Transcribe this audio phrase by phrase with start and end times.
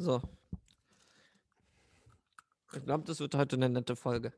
[0.00, 0.22] So.
[2.72, 4.32] Ich glaube, das wird heute eine nette Folge.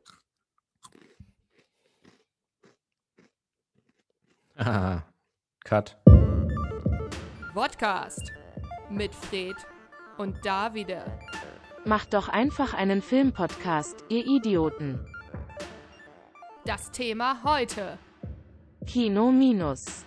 [4.57, 5.03] Ah,
[5.65, 5.99] Cut.
[7.53, 8.33] Podcast
[8.89, 9.57] mit Fred
[10.17, 11.05] und Davide.
[11.85, 15.07] Macht doch einfach einen Filmpodcast, ihr Idioten.
[16.65, 17.99] Das Thema heute.
[18.87, 20.07] Kino Minus.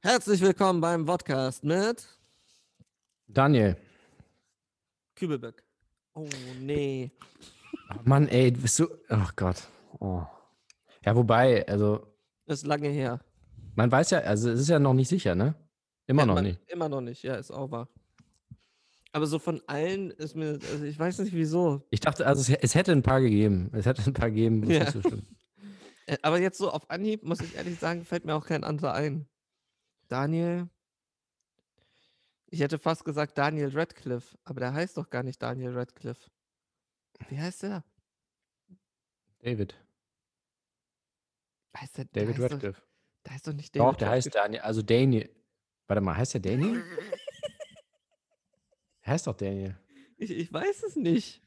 [0.00, 2.17] Herzlich willkommen beim Podcast mit
[3.28, 3.76] Daniel.
[5.14, 5.62] Kübelböck.
[6.14, 6.28] Oh,
[6.60, 7.10] nee.
[8.04, 8.88] Mann, ey, bist du.
[9.10, 9.68] Oh Gott.
[10.00, 10.22] Oh.
[11.04, 12.06] Ja, wobei, also,
[12.46, 13.20] Ist lange her.
[13.74, 15.54] man weiß ja, also es ist ja noch nicht sicher, ne?
[16.06, 16.60] Immer Ja, noch man- nicht.
[16.70, 17.88] Immer noch nicht, ja, ist auch wahr.
[19.12, 21.82] Aber so von allen ist mir, also ich weiß nicht wieso.
[21.90, 23.70] Ich dachte, also es, es hätte ein paar gegeben.
[23.72, 24.90] Es hätte ein paar gegeben, es Ja.
[24.90, 25.00] so.
[26.06, 28.94] Äh, Aber jetzt so auf Anhieb, muss ich ehrlich sagen, fällt mir auch kein anderer
[28.94, 29.26] ein.
[30.08, 30.68] Daniel.
[32.50, 36.30] Ich hätte fast gesagt Daniel Radcliffe, aber der heißt doch gar nicht Daniel Radcliffe.
[37.28, 37.84] Wie heißt der?
[39.40, 39.74] David.
[41.76, 42.80] Heißt der David heißt Radcliffe.
[42.80, 44.62] Doch, der heißt doch nicht David Doch, der heißt Daniel.
[44.62, 45.30] Also Daniel.
[45.86, 46.82] Warte mal, heißt der Daniel?
[49.04, 49.78] Der heißt doch Daniel.
[50.16, 51.42] Ich, ich weiß es nicht.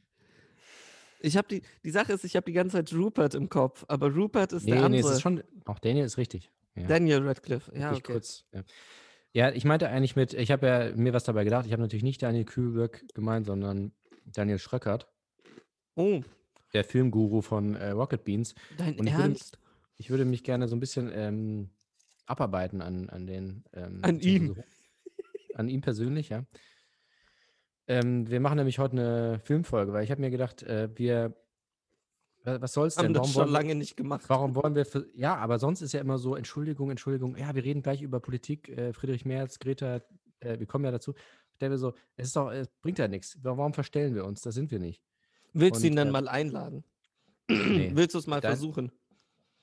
[1.19, 4.11] Ich habe die, die Sache ist, ich habe die ganze Zeit Rupert im Kopf, aber
[4.13, 5.01] Rupert ist Nee, der nee, andere.
[5.01, 5.43] es ist schon.
[5.65, 6.51] Auch Daniel ist richtig.
[6.75, 6.87] Ja.
[6.87, 7.71] Daniel Radcliffe.
[7.77, 8.01] Ja, okay.
[8.01, 8.45] kurz.
[8.53, 8.63] Ja.
[9.33, 11.65] Ja, ich meinte eigentlich mit, ich habe ja mir was dabei gedacht.
[11.65, 13.93] Ich habe natürlich nicht Daniel Kühlberg gemeint, sondern
[14.25, 15.07] Daniel Schröckert,
[15.95, 16.21] Oh,
[16.73, 18.55] der Filmguru von äh, Rocket Beans.
[18.77, 19.57] dein Und ich würde- Ernst?
[19.97, 21.69] Ich würde mich gerne so ein bisschen ähm,
[22.25, 23.63] abarbeiten an, an den.
[23.73, 24.55] Ähm, An ihm.
[24.55, 24.63] hoch-
[25.55, 26.45] An ihm persönlich, ja.
[27.87, 31.35] Ähm, wir machen nämlich heute eine Filmfolge, weil ich habe mir gedacht, äh, wir.
[32.43, 33.13] Wa- Was soll's Haben denn?
[33.13, 34.23] das Warum schon wollen, wir, lange nicht gemacht.
[34.27, 34.85] warum wollen wir.
[34.85, 37.35] Für, ja, aber sonst ist ja immer so: Entschuldigung, Entschuldigung.
[37.37, 38.69] Ja, wir reden gleich über Politik.
[38.69, 40.01] Äh, Friedrich Merz, Greta,
[40.39, 41.13] äh, wir kommen ja dazu.
[41.55, 43.37] Stellen wir so: Es ist doch, es bringt ja nichts.
[43.41, 44.41] Warum verstellen wir uns?
[44.41, 45.01] Das sind wir nicht.
[45.53, 46.83] Willst du ihn dann äh, mal einladen?
[47.49, 47.91] Nee.
[47.95, 48.91] Willst du es mal Dein- versuchen?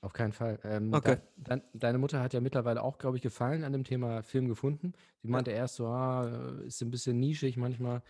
[0.01, 0.59] Auf keinen Fall.
[0.63, 1.17] Ähm, Okay.
[1.37, 4.47] dein- dein, deine Mutter hat ja mittlerweile auch, glaube ich, Gefallen an dem Thema Film
[4.47, 4.93] gefunden.
[5.21, 8.01] Sie meinte erst so, ah, ist ein bisschen nischig manchmal.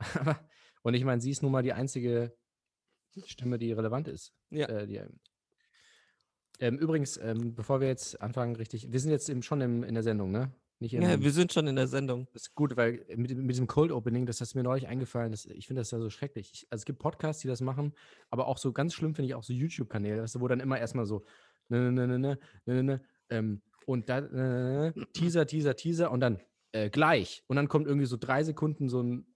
[0.14, 0.38] Aber,
[0.82, 2.36] und ich meine, sie ist nun mal die einzige
[3.26, 4.32] Stimme, die relevant ist.
[4.50, 4.66] Ja.
[4.68, 5.00] Äh, die,
[6.60, 9.94] ähm, übrigens, ähm, bevor wir jetzt anfangen, richtig, wir sind jetzt eben schon im, in
[9.94, 10.52] der Sendung, ne?
[10.80, 12.28] Nicht in, Ja, wir sind schon in der Sendung.
[12.32, 15.46] das ist gut, weil mit, mit diesem Cold Opening, das ist mir neulich eingefallen, das,
[15.46, 16.50] ich finde das ja so schrecklich.
[16.52, 17.94] Ich, also es gibt Podcasts, die das machen,
[18.30, 20.78] aber auch so ganz schlimm finde ich auch so YouTube-Kanäle, weißt du, wo dann immer
[20.78, 21.24] erstmal so
[21.68, 26.20] ne, ne, ne, ne, ne, ne, ne, ähm, und dann äh, Teaser, Teaser, Teaser und
[26.20, 26.40] dann
[26.72, 27.42] äh, gleich.
[27.46, 29.26] Und dann kommt irgendwie so drei Sekunden so ein,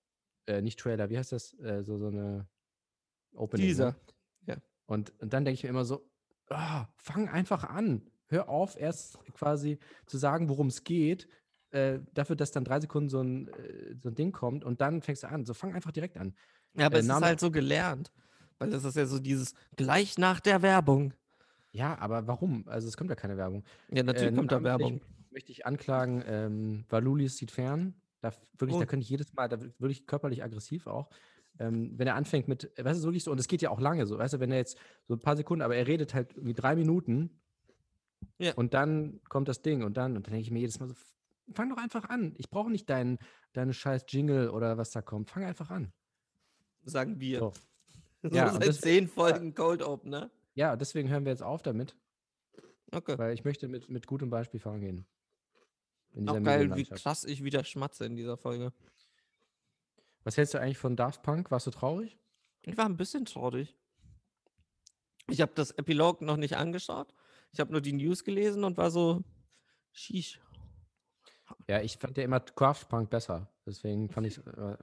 [0.46, 1.58] äh, nicht Trailer, wie heißt das?
[1.60, 2.46] Äh, so, so eine
[3.34, 3.76] Opening.
[3.76, 3.94] Ne?
[4.86, 6.10] Und, und dann denke ich mir immer so,
[6.50, 8.02] ah, fang einfach an.
[8.26, 11.28] Hör auf, erst quasi zu sagen, worum es geht,
[11.70, 15.00] äh, dafür, dass dann drei Sekunden so ein, äh, so ein Ding kommt und dann
[15.00, 15.44] fängst du an.
[15.44, 16.34] So fang einfach direkt an.
[16.74, 18.12] Ja, aber Äh, es ist halt so gelernt.
[18.58, 21.14] Weil das ist ja so dieses gleich nach der Werbung.
[21.70, 22.68] Ja, aber warum?
[22.68, 23.64] Also es kommt ja keine Werbung.
[23.90, 25.00] Ja, natürlich Äh, kommt da Werbung.
[25.30, 27.94] Möchte ich anklagen, ähm, Valulis sieht fern.
[28.20, 28.80] Da wirklich, Oh.
[28.80, 31.08] da könnte ich jedes Mal, da wird wirklich körperlich aggressiv auch.
[31.58, 34.06] Ähm, wenn er anfängt mit, weißt du, wirklich so, und es geht ja auch lange
[34.06, 36.54] so, weißt du, wenn er jetzt so ein paar Sekunden, aber er redet halt irgendwie
[36.54, 37.40] drei Minuten
[38.38, 38.54] Ja.
[38.54, 40.94] und dann kommt das Ding und dann, und dann denke ich mir jedes Mal so,
[41.52, 42.34] fang doch einfach an.
[42.38, 43.18] Ich brauche nicht deinen,
[43.52, 45.30] deine scheiß Jingle oder was da kommt.
[45.30, 45.92] Fang einfach an.
[46.84, 47.38] Sagen wir.
[47.38, 47.52] So.
[48.24, 50.30] So Ja, seit das- zehn Folgen Cold Opener.
[50.54, 51.96] Ja, deswegen hören wir jetzt auf damit,
[52.92, 53.18] Okay.
[53.18, 55.06] weil ich möchte mit, mit gutem Beispiel vorangehen.
[56.26, 58.72] Auch geil, wie krass ich wieder schmatze in dieser Folge.
[60.24, 61.50] Was hältst du eigentlich von Daft Punk?
[61.50, 62.18] Warst du traurig?
[62.62, 63.76] Ich war ein bisschen traurig.
[65.28, 67.14] Ich habe das Epilog noch nicht angeschaut.
[67.52, 69.22] Ich habe nur die News gelesen und war so,
[69.92, 70.40] sheesh.
[71.68, 73.52] Ja, ich fand ja immer Craft Punk besser.
[73.66, 74.76] Deswegen fand ich äh,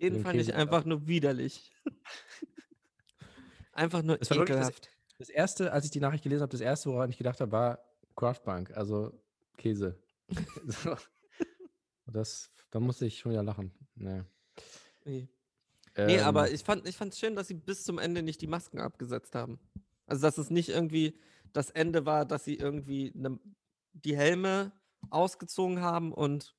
[0.00, 1.72] Den fand ich einfach nur widerlich.
[3.72, 4.90] einfach nur Es war wirklich das- ekelhaft.
[5.18, 7.78] das erste, als ich die Nachricht gelesen habe, das erste, woran ich gedacht habe, war
[8.16, 9.18] Craft Punk, also
[9.56, 9.98] Käse.
[10.66, 10.96] so.
[12.06, 13.72] Das, da musste ich schon wieder lachen.
[13.94, 14.22] Nee,
[15.04, 15.28] Nee.
[15.96, 18.46] Nee, aber Ähm, ich fand ich fand's schön, dass sie bis zum Ende nicht die
[18.48, 19.60] Masken abgesetzt haben.
[20.06, 21.18] Also, dass es nicht irgendwie
[21.52, 23.38] das Ende war, dass sie irgendwie ne,
[23.92, 24.72] die Helme
[25.10, 26.56] ausgezogen haben und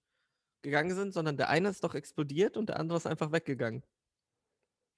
[0.61, 3.83] gegangen sind, sondern der eine ist doch explodiert und der andere ist einfach weggegangen.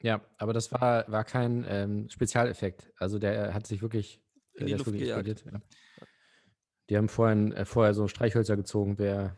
[0.02, 2.94] Ja, aber das war, war kein ähm, Spezialeffekt.
[2.98, 4.22] Also der hat sich wirklich,
[4.54, 5.28] In die äh, ist Luft gejagt.
[5.28, 5.46] explodiert.
[5.52, 6.06] Ja.
[6.90, 9.38] Die haben vorhin, äh, vorher so Streichhölzer gezogen, wer,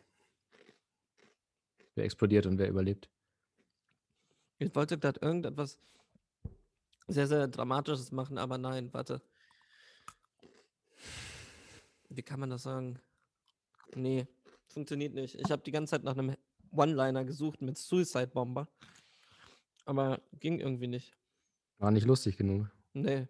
[2.00, 3.10] wer explodiert und wer überlebt.
[4.58, 5.78] Ich wollte gerade irgendetwas
[7.08, 9.22] sehr, sehr Dramatisches machen, aber nein, warte.
[12.10, 13.00] Wie kann man das sagen?
[13.96, 14.28] Nee,
[14.68, 15.36] funktioniert nicht.
[15.36, 16.36] Ich habe die ganze Zeit nach einem
[16.72, 18.68] One-Liner gesucht mit Suicide Bomber.
[19.86, 21.16] Aber ging irgendwie nicht.
[21.80, 22.70] War nicht lustig genug.
[22.94, 23.28] Nee.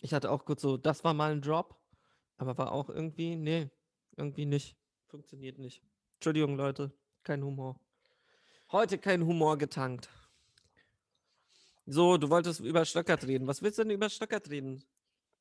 [0.00, 1.76] Ich hatte auch kurz so, das war mal ein Drop,
[2.38, 3.70] aber war auch irgendwie, nee,
[4.20, 4.76] irgendwie nicht.
[5.06, 5.82] Funktioniert nicht.
[6.14, 6.92] Entschuldigung, Leute,
[7.24, 7.80] kein Humor.
[8.70, 10.08] Heute kein Humor getankt.
[11.86, 13.48] So, du wolltest über Stöckert reden.
[13.48, 14.84] Was willst du denn über Stöckert reden?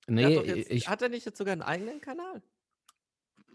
[0.07, 2.41] Nee, hat, jetzt, ich, hat er nicht jetzt sogar einen eigenen Kanal?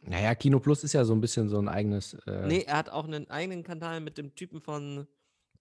[0.07, 2.15] naja, Kino Plus ist ja so ein bisschen so ein eigenes.
[2.27, 5.07] Äh, Nee, er hat auch einen eigenen Kanal mit dem Typen von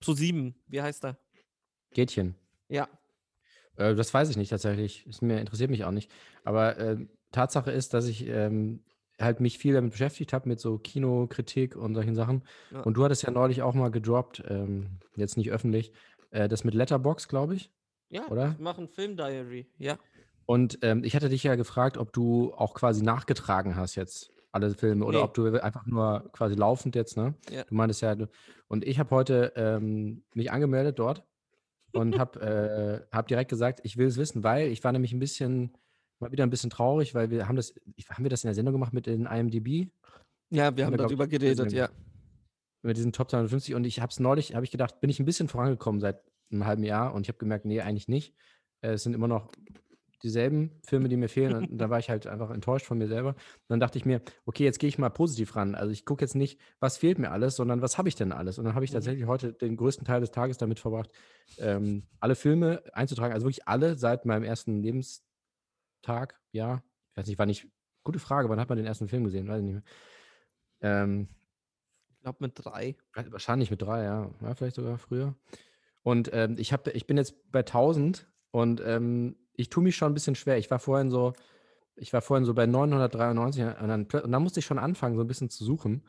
[0.01, 0.53] Pro7.
[0.67, 1.17] Wie heißt er?
[1.91, 2.35] Gätchen.
[2.67, 2.89] Ja.
[3.77, 5.07] Äh, das weiß ich nicht tatsächlich.
[5.07, 6.11] Ist mir, interessiert mich auch nicht.
[6.43, 6.97] Aber äh,
[7.31, 8.83] Tatsache ist, dass ich ähm,
[9.23, 12.43] halt mich viel damit beschäftigt habe, mit so Kinokritik und solchen Sachen.
[12.71, 12.81] Ja.
[12.81, 15.91] Und du hattest ja neulich auch mal gedroppt, ähm, jetzt nicht öffentlich,
[16.31, 17.71] äh, das mit Letterbox, glaube ich.
[18.09, 18.51] Ja, Oder?
[18.51, 19.67] ich mache ein Film-Diary.
[19.77, 19.97] Ja.
[20.45, 24.69] Und ähm, ich hatte dich ja gefragt, ob du auch quasi nachgetragen hast jetzt alle
[24.75, 25.23] Filme oder Nee.
[25.23, 27.33] ob du einfach nur quasi laufend jetzt, ne?
[27.49, 27.63] Ja.
[27.63, 28.27] Du meintest ja, du,
[28.67, 31.23] und ich habe heute ähm, mich angemeldet dort
[31.91, 32.39] und habe
[33.11, 35.75] äh, hab direkt gesagt, ich will es wissen, weil ich war nämlich ein bisschen,
[36.23, 37.73] mal wieder ein bisschen traurig, weil wir haben das,
[38.09, 39.89] haben wir das in der Sendung gemacht mit den IMDb,
[40.49, 41.89] Ja, wir haben wir, glaub darüber ich, geredet, ja.
[42.81, 45.25] mit diesen Top 250 und ich habe es neulich, habe ich gedacht, bin ich ein
[45.25, 46.21] bisschen vorangekommen seit
[46.51, 48.35] einem halben Jahr und ich habe gemerkt, nee, eigentlich nicht.
[48.81, 49.49] Äh, es sind immer noch
[50.21, 53.29] dieselben Filme, die mir fehlen und da war ich halt einfach enttäuscht von mir selber.
[53.31, 53.37] Und
[53.67, 55.75] dann dachte ich mir, okay, jetzt gehe ich mal positiv ran.
[55.75, 58.57] Also ich gucke jetzt nicht, was fehlt mir alles, sondern was habe ich denn alles?
[58.57, 58.95] Und dann habe ich Mhm.
[58.95, 61.09] tatsächlich heute den größten Teil des Tages damit verbracht,
[61.57, 64.81] ähm, alle Filme einzutragen, also wirklich alle seit meinem ersten
[66.03, 66.83] Lebenstag, ja.
[67.11, 67.67] Ich weiß nicht, wann ich,
[68.03, 69.47] gute Frage, wann hat man den ersten Film gesehen?
[69.47, 69.83] Weiß ich nicht mehr.
[70.81, 71.27] Ähm,
[72.15, 72.95] Ich glaube mit drei.
[73.13, 74.31] Wahrscheinlich mit drei, ja.
[74.41, 75.35] ja vielleicht sogar früher.
[76.03, 80.11] Und ähm, ich, hab, ich bin jetzt bei 1000 und ähm, ich tue mich schon
[80.11, 80.57] ein bisschen schwer.
[80.57, 81.33] Ich war vorhin so,
[81.95, 85.21] ich war vorhin so bei 993 und dann, und dann musste ich schon anfangen, so
[85.23, 86.03] ein bisschen zu suchen.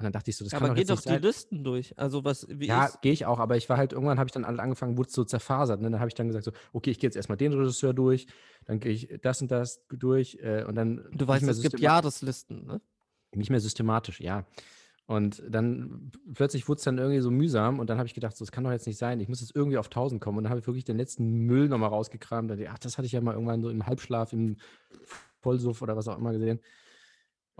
[0.00, 1.08] Und dann dachte ich so, das Ja, kann aber doch geh jetzt doch nicht die
[1.10, 1.22] sein.
[1.22, 1.98] Listen durch.
[1.98, 4.46] Also was, wie Ja, gehe ich auch, aber ich war halt, irgendwann habe ich dann
[4.46, 5.82] alle angefangen, wurde es so zerfasert.
[5.82, 5.90] Ne?
[5.90, 8.26] Dann habe ich dann gesagt, so, okay, ich gehe jetzt erstmal den Regisseur durch,
[8.64, 11.60] dann gehe ich das und das durch äh, und dann du nicht weißt, mehr es
[11.60, 12.80] gibt Jahreslisten, ne?
[13.34, 14.46] nicht mehr systematisch, ja.
[15.06, 18.44] Und dann plötzlich wurde es dann irgendwie so mühsam und dann habe ich gedacht, so,
[18.44, 19.18] das kann doch jetzt nicht sein.
[19.20, 20.38] Ich muss jetzt irgendwie auf 1000 kommen.
[20.38, 22.48] Und dann habe ich wirklich den letzten Müll nochmal rausgekramt.
[22.48, 24.56] Dachte, ach, das hatte ich ja mal irgendwann so im Halbschlaf, im
[25.40, 26.60] Vollsuff oder was auch immer gesehen.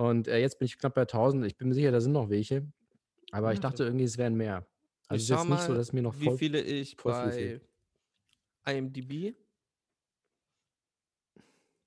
[0.00, 1.44] Und äh, jetzt bin ich knapp bei 1000.
[1.46, 2.66] Ich bin mir sicher, da sind noch welche.
[3.32, 3.60] Aber ich Ja.
[3.60, 4.66] dachte irgendwie, es wären mehr.
[5.08, 6.38] Also es ich ist schau jetzt nicht so, dass mir noch wie voll.
[6.38, 7.68] viele ich viel bei fehlt.
[8.66, 9.34] IMDb.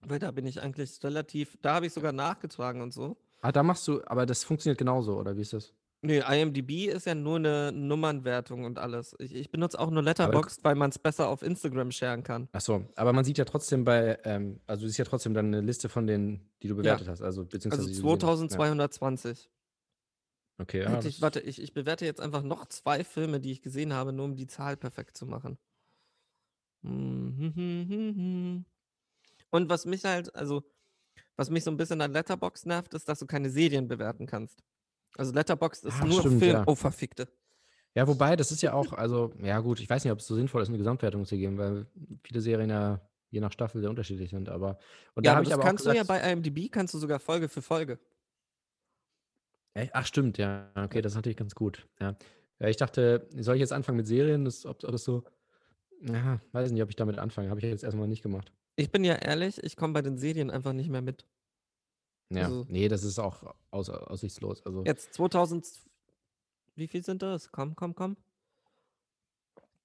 [0.01, 3.17] Weil da bin ich eigentlich relativ, da habe ich sogar nachgetragen und so.
[3.41, 5.73] Ah, da machst du, aber das funktioniert genauso, oder wie ist das?
[6.05, 9.15] Nee, IMDb ist ja nur eine Nummernwertung und alles.
[9.19, 12.49] Ich, ich benutze auch nur Letterboxd, weil man es besser auf Instagram sharen kann.
[12.51, 15.61] Ach so, aber man sieht ja trotzdem bei, ähm, also siehst ja trotzdem dann eine
[15.61, 17.21] Liste von denen, die du bewertet hast.
[17.21, 18.51] Also beziehungsweise Also die du gesehen hast.
[18.51, 18.57] Ja.
[18.57, 19.49] 2220.
[20.57, 20.89] Okay, ja.
[20.89, 24.11] Hätte ich, warte, ich, ich bewerte jetzt einfach noch zwei Filme, die ich gesehen habe,
[24.11, 25.57] nur um die Zahl perfekt zu machen.
[26.83, 28.65] Und
[29.51, 30.63] was mich halt, also,
[31.37, 34.61] was mich so ein bisschen an Letterbox nervt, ist, dass du keine Serien bewerten kannst.
[35.17, 36.53] Also Letterbox ist Ah, nur stimmt, Film.
[36.53, 36.63] ja.
[36.67, 37.27] Oh, verfickte.
[37.95, 40.33] Ja, wobei, das ist ja auch, also, ja gut, ich weiß nicht, ob es so
[40.35, 41.85] sinnvoll ist, eine Gesamtwertung zu geben, weil
[42.23, 42.99] viele Serien ja
[43.29, 44.77] je nach Staffel sehr unterschiedlich sind, aber
[45.15, 47.19] und Ja, da aber das aber kannst du ja gesagt, bei IMDb, kannst du sogar
[47.19, 47.99] Folge für Folge.
[49.91, 52.15] Ach stimmt, ja, okay, das ist natürlich ganz gut, ja.
[52.59, 55.23] Ja, ich dachte, soll ich jetzt anfangen mit Serien, das, ob, ob das so,
[56.01, 58.51] ja, weiß nicht, ob ich damit anfange, habe ich jetzt erstmal nicht gemacht.
[58.75, 61.25] Ich bin ja ehrlich, ich komme bei den Serien einfach nicht mehr mit.
[62.29, 65.67] Ja, Also- nee, das ist auch aus, aussichtslos, also, Jetzt 2000,
[66.75, 67.51] wie viel sind das?
[67.51, 68.17] Komm, komm, komm.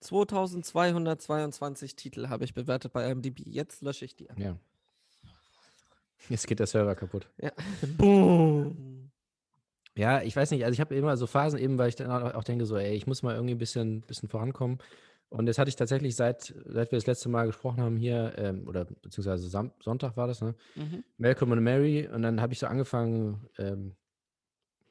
[0.01, 3.41] 2222 Titel habe ich bewertet bei IMDb.
[3.47, 4.29] Jetzt lösche ich die.
[4.37, 4.57] ja.
[6.29, 7.29] Jetzt geht der Server kaputt.
[7.41, 7.53] Ja.
[7.97, 9.11] Boom.
[9.97, 12.35] Ja, ich weiß nicht, also ich habe immer so Phasen eben, weil ich dann auch
[12.35, 14.79] auch denke so, ey, ich muss mal irgendwie ein bisschen, bisschen vorankommen.
[15.31, 18.67] Und jetzt hatte ich tatsächlich, seit, seit wir das letzte Mal gesprochen haben hier, ähm,
[18.67, 20.55] oder beziehungsweise Sam Sonntag war das, ne?
[20.75, 21.05] Mhm.
[21.19, 22.09] Malcolm und Mary.
[22.09, 23.95] Und dann habe ich so angefangen, ähm,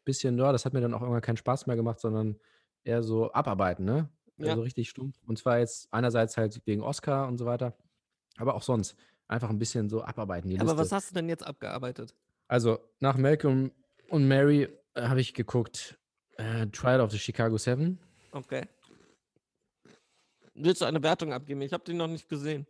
[0.06, 2.40] bisschen, ja, das hat mir dann auch irgendwann keinen Spaß mehr gemacht, sondern
[2.84, 4.10] eher so abarbeiten, ne?
[4.38, 4.52] Ja.
[4.52, 5.18] Also richtig stumpf.
[5.26, 7.76] Und zwar jetzt einerseits halt wegen Oscar und so weiter,
[8.38, 8.96] aber auch sonst.
[9.28, 10.80] Einfach ein bisschen so abarbeiten, die Aber Liste.
[10.80, 12.16] was hast du denn jetzt abgearbeitet?
[12.48, 13.72] Also nach Malcolm
[14.10, 16.00] und Mary äh, habe ich geguckt
[16.38, 18.00] äh, Trial of the Chicago Seven.
[18.32, 18.68] Okay.
[20.58, 21.62] Willst du eine Wertung abgeben?
[21.62, 22.66] Ich habe die noch nicht gesehen.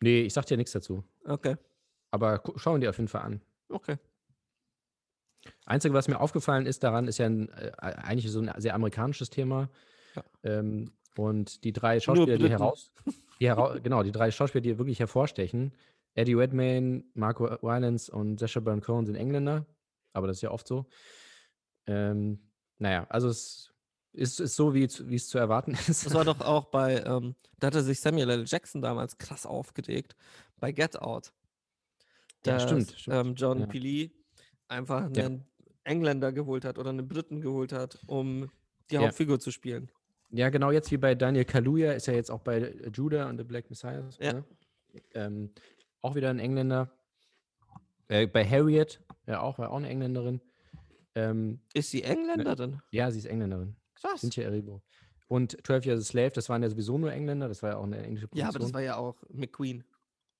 [0.00, 1.04] Nee, ich sag dir nichts dazu.
[1.24, 1.56] Okay.
[2.10, 3.42] Aber schauen die auf jeden Fall an.
[3.68, 3.96] Okay.
[5.66, 9.30] Einzige, was mir aufgefallen ist daran, ist ja ein, äh, eigentlich so ein sehr amerikanisches
[9.30, 9.68] Thema.
[10.14, 10.24] Ja.
[10.42, 12.92] Ähm, und die drei Schauspieler, die heraus,
[13.40, 15.74] die hera genau, die drei Schauspieler, die wirklich hervorstechen,
[16.14, 19.66] Eddie Redmayne, Marco Rylance und Sacha Baron Cohen sind Engländer,
[20.12, 20.86] aber das ist ja oft so.
[21.86, 22.38] Ähm,
[22.78, 23.72] naja, also es
[24.18, 26.06] ist, ist so, wie es wie es zu erwarten ist.
[26.06, 28.44] Das war doch auch bei, ähm, da hatte sich Samuel L.
[28.46, 30.14] Jackson damals krass aufgeregt,
[30.58, 31.32] bei Get Out.
[32.44, 33.16] Ja, Dass, stimmt, stimmt.
[33.16, 33.66] Ähm, John Ja.
[33.66, 34.12] Pili
[34.68, 35.26] einfach Ja.
[35.26, 35.44] einen
[35.84, 38.50] Engländer geholt hat oder einen Briten geholt hat, um
[38.90, 39.02] die Ja.
[39.02, 39.90] Hauptfigur zu spielen.
[40.30, 43.44] Ja, genau jetzt wie bei Daniel Kaluuya ist er jetzt auch bei Judah und The
[43.44, 44.04] Black Messiah.
[44.20, 44.34] Ja.
[44.34, 44.44] Ne?
[45.14, 45.50] Ähm,
[46.02, 46.90] auch wieder ein Engländer.
[48.08, 50.40] Äh, bei Harriet, ja auch, war auch eine Engländerin.
[51.14, 52.80] Ähm, Ist sie Engländerin?
[52.90, 53.74] ja, sie ist Engländerin.
[54.00, 54.20] Krass.
[54.20, 54.82] Cynthia Erivo.
[55.28, 57.84] Und 12 Years a Slave, das waren ja sowieso nur Engländer, das war ja auch
[57.84, 58.44] eine englische Produktion.
[58.44, 59.84] Ja, aber das war ja auch McQueen.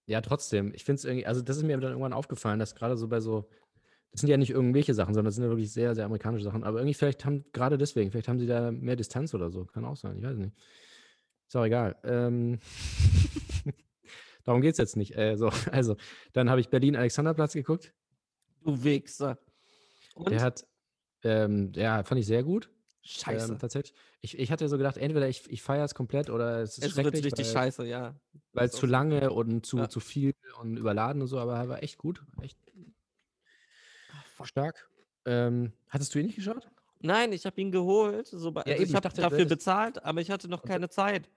[0.06, 0.72] Ja, trotzdem.
[0.74, 3.20] Ich finde es irgendwie, also das ist mir dann irgendwann aufgefallen, dass gerade so bei
[3.20, 3.50] so,
[4.10, 6.64] das sind ja nicht irgendwelche Sachen, sondern das sind ja wirklich sehr, sehr amerikanische Sachen.
[6.64, 9.66] Aber irgendwie vielleicht haben, gerade deswegen, vielleicht haben sie da mehr Distanz oder so.
[9.66, 10.56] Kann auch sein, ich weiß nicht.
[11.46, 11.96] Ist auch egal.
[12.04, 12.58] Ähm,
[14.44, 15.14] darum geht es jetzt nicht.
[15.14, 15.96] Äh, so, also,
[16.32, 17.92] dann habe ich Berlin-Alexanderplatz geguckt.
[18.62, 19.38] Du Wichser.
[20.14, 20.30] Und?
[20.30, 20.66] Der hat,
[21.22, 22.70] ähm, ja, fand ich sehr gut.
[23.02, 23.52] Scheiße.
[23.52, 23.94] Ähm, tatsächlich.
[24.20, 26.96] Ich, ich hatte so gedacht, entweder ich, ich feiere es komplett oder es ist es
[26.96, 28.14] wird schrecklich, richtig weil, scheiße, ja.
[28.52, 29.88] weil zu lange und zu, Ja.
[29.88, 32.22] zu viel und überladen und so, aber er war echt gut.
[32.42, 32.58] Echt
[34.44, 34.88] stark.
[35.24, 36.68] Ähm, hattest du ihn nicht geschaut?
[37.00, 38.26] Nein, ich habe ihn geholt.
[38.26, 41.28] So bei, Ja, also eben, ich habe dafür bezahlt, aber ich hatte noch keine Zeit.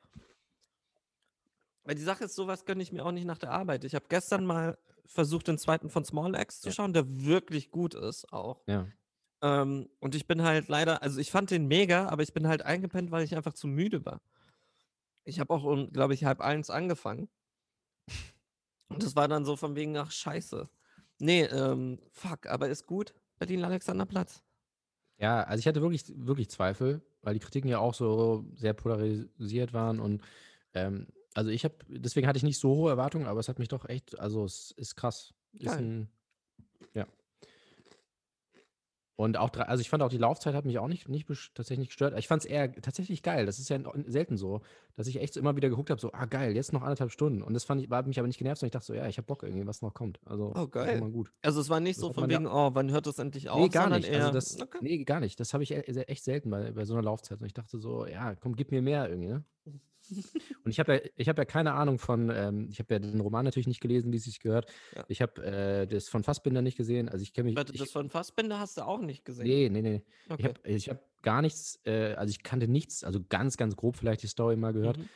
[1.83, 3.83] Weil die Sache ist, sowas gönne ich mir auch nicht nach der Arbeit.
[3.83, 6.73] Ich habe gestern mal versucht, den zweiten von Small Axe zu Ja.
[6.73, 8.61] schauen, der wirklich gut ist auch.
[8.67, 8.87] Ja.
[9.41, 12.61] Ähm, und ich bin halt leider, also ich fand den mega, aber ich bin halt
[12.61, 14.21] eingepennt, weil ich einfach zu müde war.
[15.23, 17.29] Ich habe auch um, glaube ich, halb eins angefangen.
[18.89, 20.69] Und das war dann so von wegen, ach scheiße.
[21.19, 23.13] Nee, ähm, fuck, aber ist gut.
[23.39, 24.43] Berlin-Alexanderplatz.
[25.17, 29.73] Ja, also ich hatte wirklich, wirklich Zweifel, weil die Kritiken ja auch so sehr polarisiert
[29.73, 30.23] waren und
[30.73, 33.67] ähm, also ich habe, deswegen hatte ich nicht so hohe Erwartungen, aber es hat mich
[33.67, 35.33] doch echt, also es ist krass.
[35.53, 36.09] Ist ein,
[36.93, 37.05] ja.
[39.17, 41.89] Und auch, also ich fand auch die Laufzeit hat mich auch nicht, nicht tatsächlich nicht
[41.89, 42.17] gestört.
[42.17, 43.45] Ich fand es eher tatsächlich geil.
[43.45, 43.77] Das ist ja
[44.07, 44.61] selten so,
[44.95, 47.43] dass ich echt so immer wieder geguckt habe, so, ah geil, jetzt noch anderthalb Stunden.
[47.43, 49.07] Und das fand ich, war hat mich aber nicht genervt, sondern ich dachte so, ja,
[49.07, 50.19] ich habe Bock irgendwie, was noch kommt.
[50.25, 50.97] Also, Oh, geil.
[50.97, 51.31] immer gut.
[51.43, 53.59] Also es war nicht Das so von wegen, oh, wann hört das endlich auf?
[53.61, 54.07] Nee, gar nicht.
[54.07, 54.79] Eher, Also das, okay.
[54.81, 55.39] nee, gar nicht.
[55.39, 57.39] Das habe ich e- echt selten bei, bei so einer Laufzeit.
[57.41, 59.43] Und ich dachte so, ja, komm, gib mir mehr irgendwie, ne?
[60.63, 63.19] Und ich habe ja, ich habe ja keine Ahnung von, ähm, ich habe ja den
[63.19, 64.71] Roman natürlich nicht gelesen, wie es sich gehört.
[64.95, 65.03] Ja.
[65.07, 67.09] Ich habe äh, das von Fassbinder nicht gesehen.
[67.09, 67.55] Also ich kenne mich.
[67.55, 69.45] Warte, ich, das von Fassbinder hast du auch nicht gesehen.
[69.45, 70.01] nee, nee, nee.
[70.25, 70.43] Ich okay.
[70.43, 74.23] habe ich hab gar nichts, äh, also ich kannte nichts, also ganz, ganz grob vielleicht
[74.23, 74.97] die Story mal gehört.
[74.97, 75.09] Mhm.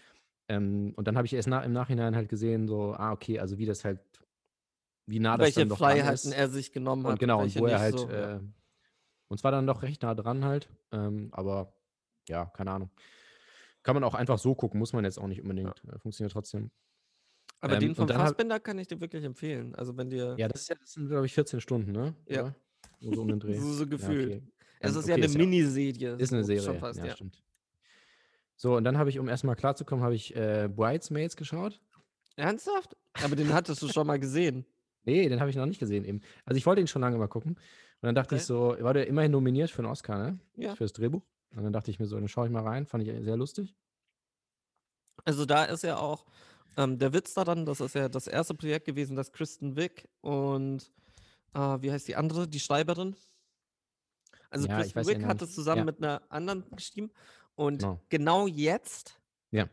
[0.47, 3.57] Ähm, und dann habe ich erst nach, im Nachhinein halt gesehen, so, ah, okay, also
[3.57, 3.99] wie das halt,
[5.07, 7.13] wie nah das Welche dann doch Freiheiten er sich genommen hat.
[7.13, 8.35] Und genau, und wo er halt, so, ja.
[8.35, 8.39] äh,
[9.27, 11.73] und zwar dann doch recht nah dran halt, ähm, aber
[12.27, 12.89] ja, keine Ahnung.
[13.85, 15.81] Kann man auch einfach so gucken, muss man jetzt auch nicht unbedingt.
[15.87, 16.71] Äh, funktioniert trotzdem.
[17.61, 19.75] Aber ähm, den von Fassbinder kann ich dir wirklich empfehlen.
[19.75, 22.15] Also wenn dir, Ja, das, ist ja, das sind, glaube ich, 14 Stunden, ne?
[22.27, 22.41] Ja.
[22.41, 22.55] Oder?
[23.15, 23.57] So, um den Dreh.
[23.57, 24.27] so, so Ja, gefühlt.
[24.27, 24.41] okay.
[24.79, 26.15] Es Dann- ist ja okay, eine ist ja- Miniserie.
[26.17, 27.15] Ist eine Serie, Schon fast, ja, ja.
[27.15, 27.41] stimmt.
[28.57, 31.79] So, und dann habe ich, um erstmal klarzukommen, habe ich äh, Bridesmaids geschaut.
[32.37, 32.97] Ernsthaft?
[33.23, 34.65] Aber den hattest du schon mal gesehen.
[35.07, 36.21] Nee, den habe ich noch nicht gesehen eben.
[36.45, 37.51] Also ich wollte ihn schon lange mal gucken.
[37.51, 37.59] Und
[38.01, 38.75] dann dachte ich Okay.
[38.79, 40.39] so, war der immerhin nominiert für einen Oscar, ne?
[40.55, 40.73] Ja.
[40.75, 41.21] Fürs Drehbuch.
[41.55, 42.85] Und dann dachte ich mir so, dann schaue ich mal rein.
[42.85, 43.75] Fand ich sehr lustig.
[45.23, 46.25] Also da ist ja auch
[46.77, 50.91] ähm, der Witz daran, das ist ja das erste Projekt gewesen, das Kristen Wick und
[51.53, 53.15] äh, wie heißt die andere, die Schreiberin?
[54.49, 55.85] Also Ja, Kristen Wick hat es zusammen Ja.
[55.85, 57.11] mit einer anderen geschrieben
[57.55, 57.99] und Genau.
[58.09, 59.19] genau jetzt
[59.51, 59.69] Ja.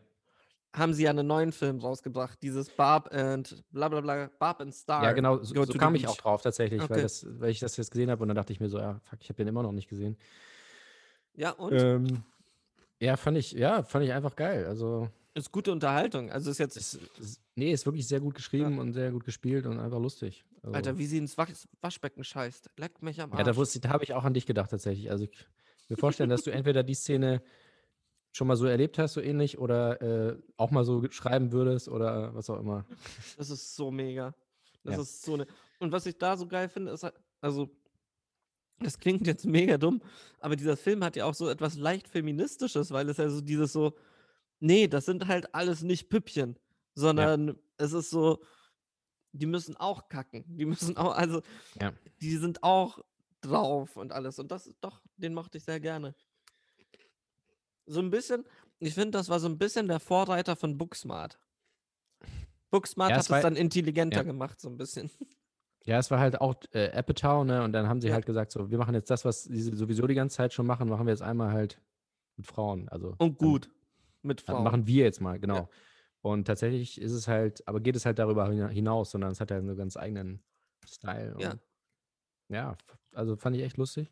[0.75, 4.73] haben sie ja einen neuen Film rausgebracht, dieses Barb and bla bla bla, Barb and
[4.73, 5.03] Star.
[5.03, 6.95] Ja, genau, so, so kam ich auch drauf tatsächlich, Okay.
[6.95, 8.99] weil, das, weil ich das jetzt gesehen habe und dann dachte ich mir so, ja,
[9.03, 10.17] fuck, ich habe den immer noch nicht gesehen.
[11.35, 12.23] Ja, und Ähm,
[13.01, 14.65] ja, fand ich, ja, fand ich einfach geil.
[14.65, 16.31] Also, ist gute Unterhaltung.
[16.31, 19.65] Also ist jetzt, es, es, nee, ist wirklich sehr gut geschrieben und sehr gut gespielt
[19.65, 20.45] und einfach lustig.
[20.61, 22.69] Also, Alter, wie sie ins Wasch Waschbecken scheißt.
[22.77, 23.39] Leckt mich am Arsch.
[23.39, 25.09] ja, da, wusste ich- da habe ich auch an dich gedacht tatsächlich.
[25.09, 25.31] Also, ich
[25.89, 27.41] mir vorstellen, dass du entweder die Szene
[28.31, 32.33] schon mal so erlebt hast, so ähnlich, oder äh, auch mal so schreiben würdest oder
[32.33, 32.85] was auch immer.
[33.37, 34.33] Das ist so mega.
[34.83, 35.01] Das Ja.
[35.01, 35.47] ist so eine.
[35.79, 37.69] Und was ich da so geil finde, ist halt, also,
[38.79, 40.01] das klingt jetzt mega dumm,
[40.39, 43.71] aber dieser Film hat ja auch so etwas leicht Feministisches, weil es ja so dieses
[43.71, 43.95] so,
[44.59, 46.57] nee, das sind halt alles nicht Püppchen,
[46.95, 48.43] sondern es ist so,
[49.31, 50.43] die müssen auch kacken.
[50.47, 51.41] Die müssen auch, also,
[51.81, 51.93] Ja.
[52.21, 52.99] die sind auch
[53.41, 54.39] drauf und alles.
[54.39, 56.15] Und das, doch, den mochte ich sehr gerne.
[57.85, 58.45] So ein bisschen,
[58.79, 61.39] ich finde, das war so ein bisschen der Vorreiter von Booksmart.
[62.69, 64.23] Booksmart Ja, hat es dann intelligenter ja.
[64.23, 65.11] gemacht, so ein bisschen.
[65.85, 67.63] Ja, es war halt auch äh, Apatow, ne?
[67.63, 68.13] Und dann haben sie Ja.
[68.13, 70.87] halt gesagt, so, wir machen jetzt das, was sie sowieso die ganze Zeit schon machen,
[70.87, 71.81] machen wir jetzt einmal halt
[72.37, 72.87] mit Frauen.
[72.89, 73.69] Also Und dann- gut.
[74.21, 74.63] Mit dann Frauen.
[74.63, 75.69] machen wir jetzt mal, genau.
[76.21, 79.51] Und tatsächlich ist es halt, aber geht es halt darüber hina- hinaus, sondern es hat
[79.51, 80.41] halt einen ganz eigenen
[80.87, 81.35] Style.
[81.39, 81.55] Ja.
[82.47, 82.77] Ja,
[83.13, 84.09] also fand ich echt lustig.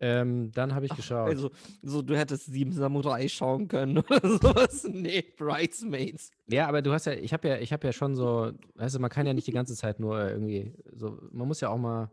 [0.00, 1.28] Ähm, dann habe ich geschaut.
[1.28, 1.50] Also,
[1.82, 4.84] so, du hättest sieben Samurai schauen können oder sowas.
[4.88, 6.30] Nee, Bridesmaids.
[6.46, 9.00] Ja, aber du hast ja, ich habe ja, ich habe ja schon so, weißt du,
[9.00, 12.10] man kann ja nicht die ganze Zeit nur irgendwie so, man muss ja auch mal,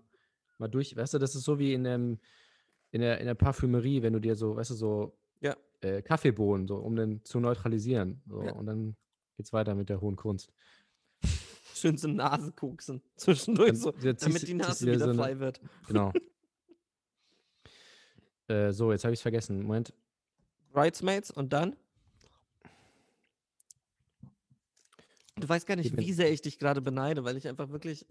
[0.57, 2.19] mal durch, weißt du, das ist so wie in dem,
[2.91, 5.55] in der, in der Parfümerie, wenn du dir so, weißt du, so Ja.
[5.81, 8.21] äh, Kaffeebohnen, so, um den zu neutralisieren.
[8.27, 8.53] So, Ja.
[8.53, 8.95] Und dann
[9.37, 10.51] geht's weiter mit der hohen Kunst.
[11.75, 13.01] Schön so Nase koksen.
[13.17, 15.59] Zwischendurch so, damit die Nase wieder so eine- frei wird.
[15.87, 16.11] Genau.
[18.47, 19.61] äh, so, jetzt habe ich es vergessen.
[19.63, 19.93] Moment.
[20.71, 21.75] Bridesmaids und dann?
[25.37, 28.05] Du weißt gar nicht, wie sehr ich dich gerade beneide, weil ich einfach wirklich,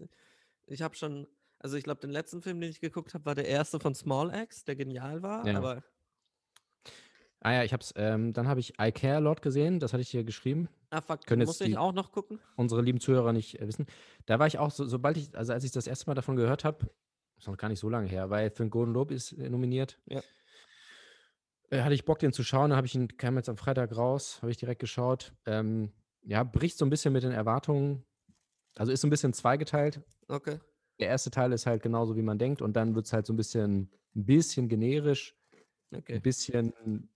[0.67, 1.27] ich habe schon,
[1.59, 4.29] also ich glaube, den letzten Film, den ich geguckt habe, war der erste von Small
[4.31, 5.57] Axe, der genial war, Ja.
[5.57, 5.83] aber
[7.41, 10.01] Ah ja, ich hab's, ähm, dann habe ich I Care a Lot gesehen, das hatte
[10.01, 10.67] ich hier geschrieben.
[10.89, 12.39] ah fuck, Können den jetzt muss ich die- auch noch gucken.
[12.55, 13.85] unsere lieben Zuhörer nicht äh, wissen.
[14.25, 16.63] Da war ich auch, so, sobald ich, also als ich das erste Mal davon gehört
[16.63, 16.89] habe,
[17.37, 19.99] ist noch gar nicht so lange her, weil für den Golden Globe ist äh, nominiert.
[20.05, 20.21] Ja.
[21.69, 22.69] Äh, hatte ich Bock, den zu schauen.
[22.69, 25.33] Da habe ich ihn, kam jetzt am Freitag raus, habe ich direkt geschaut.
[25.45, 28.05] Ähm, ja, bricht so ein bisschen mit den Erwartungen.
[28.75, 30.01] Also ist so ein bisschen zweigeteilt.
[30.27, 30.59] Okay.
[30.99, 33.33] Der erste Teil ist halt genauso, wie man denkt, und dann wird es halt so
[33.33, 35.35] ein bisschen, ein bisschen generisch,
[35.93, 36.15] Okay.
[36.15, 37.09] ein bisschen,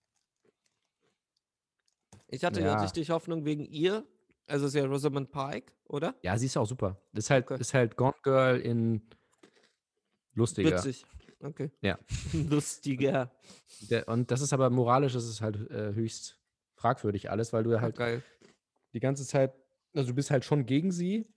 [2.27, 4.05] Ich hatte ja richtig Hoffnung wegen ihr.
[4.47, 6.15] Also ist ja Rosamund Pike, oder?
[6.23, 7.01] ja, sie ist auch super.
[7.13, 7.59] Das ist halt, Okay.
[7.59, 9.07] ist halt Gone Girl in
[10.39, 10.71] lustiger.
[10.77, 11.05] Witzig.
[11.41, 11.71] Okay.
[11.81, 11.97] Ja.
[12.33, 13.31] Lustiger.
[14.07, 16.37] Und das ist aber moralisch, das ist halt äh, höchst
[16.75, 18.23] fragwürdig alles, weil du halt geil.
[18.93, 19.53] die ganze Zeit,
[19.93, 21.27] also du bist halt schon gegen sie,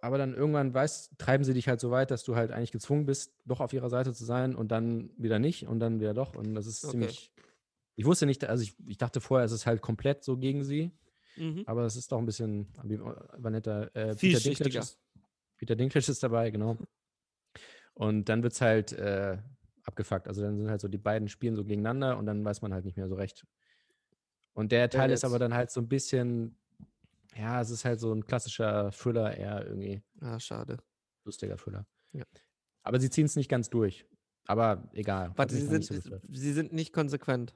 [0.00, 3.06] aber dann irgendwann weißt, treiben sie dich halt so weit, dass du halt eigentlich gezwungen
[3.06, 6.34] bist, doch auf ihrer Seite zu sein und dann wieder nicht und dann wieder doch.
[6.36, 6.90] Und das ist Okay.
[6.92, 7.32] ziemlich.
[7.94, 10.90] Ich wusste nicht, also ich, ich dachte vorher, es ist halt komplett so gegen sie,
[11.36, 11.62] Mhm.
[11.66, 13.94] aber es ist doch ein bisschen ambivalenter.
[13.96, 14.98] Äh, Peter, Dinklage ist,
[15.56, 16.76] Peter Dinklage ist dabei, genau.
[17.94, 19.38] Und dann wird es halt äh,
[19.84, 20.28] abgefuckt.
[20.28, 22.84] Also dann sind halt so die beiden spielen so gegeneinander und dann weiß man halt
[22.84, 23.46] nicht mehr so recht.
[24.54, 26.58] Und der Teil ist aber dann halt so ein bisschen,
[27.36, 30.78] ja, es ist halt so ein klassischer Thriller, eher irgendwie Ah, schade.
[31.24, 31.86] lustiger Thriller.
[32.12, 32.24] Ja.
[32.82, 34.06] Aber sie ziehen es nicht ganz durch.
[34.46, 35.32] Aber egal.
[35.36, 35.94] Warte, sie sind, so
[36.28, 37.54] sie sind nicht konsequent.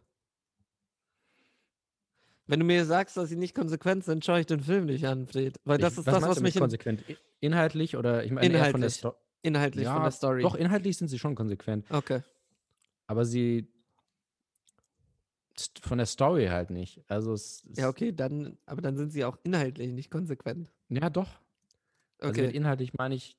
[2.46, 5.26] Wenn du mir sagst, dass sie nicht konsequent sind, schaue ich den Film nicht an,
[5.26, 5.58] Fred.
[5.64, 7.04] Weil das Ich- ist das, was du mit mich in, konsequent
[7.40, 8.94] inhaltlich oder ich meine eher von der Inhaltlich.
[8.98, 10.42] Sto inhaltlich ja, von der Story.
[10.42, 11.90] Doch, inhaltlich sind sie schon konsequent.
[11.90, 12.22] Okay.
[13.06, 13.68] Aber sie
[15.82, 17.02] von der Story halt nicht.
[17.08, 20.70] Also es, es Ja, okay, dann, aber dann sind sie auch inhaltlich nicht konsequent.
[20.88, 21.40] Ja, doch.
[22.18, 22.50] Also Okay.
[22.50, 23.38] inhaltlich meine ich,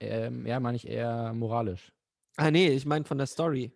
[0.00, 1.92] ähm, ja, meine ich eher moralisch.
[2.36, 3.72] Ah, nee, ich meine von der Story.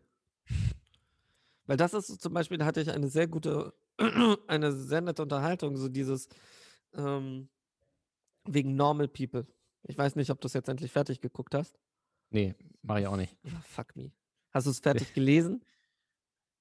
[1.66, 3.75] Weil das ist so zum Beispiel, da hatte ich eine sehr gute,
[4.47, 6.29] eine sehr nette Unterhaltung, so dieses
[6.95, 7.49] ähm,
[8.45, 9.47] wegen Normal People.
[9.87, 11.79] Ich weiß nicht, ob du es jetzt endlich fertig geguckt hast.
[12.31, 13.37] Nee, mache ich auch nicht.
[13.46, 14.11] Ah, fuck me.
[14.51, 15.62] Hast du es fertig gelesen?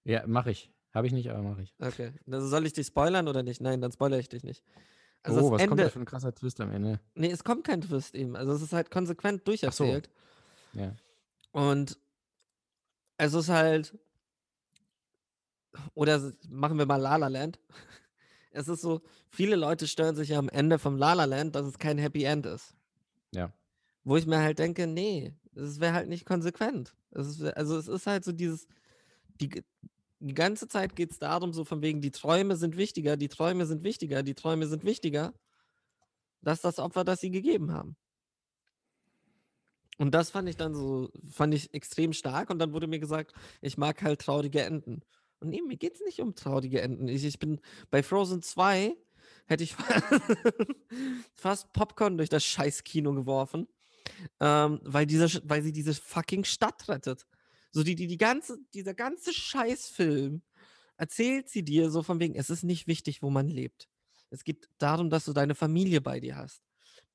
[0.08, 0.72] Ja, mache ich.
[0.94, 1.74] Habe ich nicht, aber mache ich.
[1.80, 2.14] Okay.
[2.30, 3.60] Also soll ich dich spoilern oder nicht?
[3.60, 4.64] Nein, dann spoilere ich dich nicht.
[5.24, 7.00] Also oh, was kommt da Ende, für ein krasser Twist am Ende?
[7.16, 8.36] nee, es kommt kein Twist eben.
[8.36, 10.12] Also es ist halt konsequent durcherzählt.
[10.74, 10.96] Ja.
[11.52, 11.98] Und
[13.18, 13.98] es ist halt,
[15.96, 17.60] oder machen wir mal La La Land.
[18.58, 21.66] Es ist so, viele Leute stören sich ja am Ende vom La La Land, dass
[21.66, 22.74] es kein Happy End ist.
[23.32, 23.54] Ja.
[24.04, 26.96] Wo ich mir halt denke, nee, es wäre halt nicht konsequent.
[27.12, 28.68] Es ist, also es ist halt so dieses,
[29.42, 29.64] die,
[30.20, 33.66] die ganze Zeit geht es darum, so von wegen, die Träume sind wichtiger, die Träume
[33.66, 35.34] sind wichtiger, die Träume sind wichtiger.
[36.42, 37.96] Das ist das Opfer, das sie gegeben haben.
[39.98, 42.50] Und das fand ich dann so, fand ich extrem stark.
[42.50, 45.02] Und dann wurde mir gesagt, ich mag halt traurige Enden.
[45.40, 47.08] Und nee, mir geht es nicht um traurige Enden.
[47.08, 47.62] Ich, ich bin
[47.92, 48.96] bei Frozen 2
[49.46, 49.76] hätte ich
[51.36, 53.68] fast Popcorn durch das scheiß Kino geworfen,
[54.40, 57.26] ähm, weil, dieser, Sch- weil sie diese fucking Stadt rettet.
[57.72, 60.42] So die, die, die ganze, dieser ganze Scheißfilm
[60.98, 63.90] erzählt sie dir so von wegen, es ist nicht wichtig, wo man lebt.
[64.30, 66.62] Es geht darum, dass du deine Familie bei dir hast.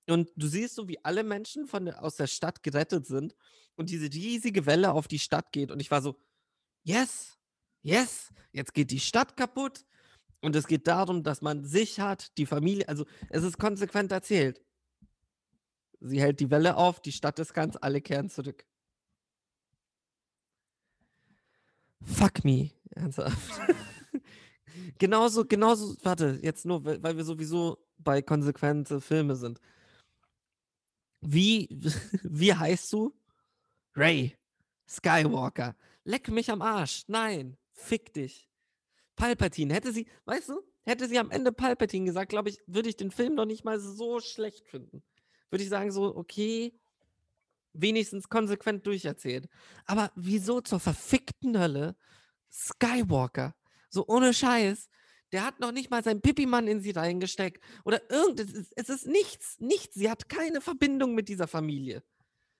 [0.06, 3.36] Und du siehst so, wie alle Menschen von aus der Stadt gerettet sind
[3.76, 5.70] und diese riesige Welle auf die Stadt geht.
[5.70, 6.16] Und ich war so,
[6.82, 7.38] yes,
[7.82, 9.84] yes, jetzt geht die Stadt kaputt.
[10.40, 14.62] Und es geht darum, dass man sich hat, die Familie, also es ist konsequent erzählt.
[16.00, 18.64] Sie hält die Welle auf, die Stadt ist ganz, alle kehren zurück.
[22.02, 22.70] Fuck me.
[22.90, 23.60] Ernsthaft.
[24.98, 29.60] genauso, genauso, warte, jetzt nur, weil wir sowieso bei konsequente Filme sind.
[31.20, 31.68] Wie,
[32.22, 33.14] wie heißt du?
[33.94, 34.36] Ray
[34.88, 35.76] Skywalker.
[36.04, 37.04] Leck mich am Arsch.
[37.06, 38.49] Nein, fick dich.
[39.20, 42.96] Palpatine, hätte sie, weißt du, hätte sie am Ende Palpatine gesagt, glaube ich, würde ich
[42.96, 45.02] den Film noch nicht mal so schlecht finden.
[45.50, 46.72] Würde ich sagen, so, okay,
[47.74, 49.46] wenigstens konsequent durcherzählt.
[49.84, 51.96] Aber wieso zur verfickten Hölle
[52.50, 53.54] Skywalker?
[53.90, 54.88] So ohne Scheiß.
[55.32, 57.62] Der hat noch nicht mal seinen Pipi-Mann in sie reingesteckt.
[57.84, 58.72] Oder irgendes.
[58.74, 59.96] Es ist, nichts, nichts.
[59.96, 62.02] Sie hat keine Verbindung mit dieser Familie.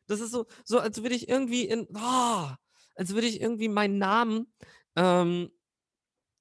[0.07, 1.88] Das ist so, so als würde ich irgendwie in.
[1.94, 2.49] Oh,
[2.96, 4.53] als würde ich irgendwie meinen Namen.
[4.94, 5.51] Ähm,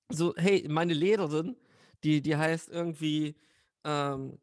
[0.09, 1.55] so, hey, meine Lehrerin,
[2.03, 3.35] die, die heißt irgendwie
[3.83, 4.39] ähm,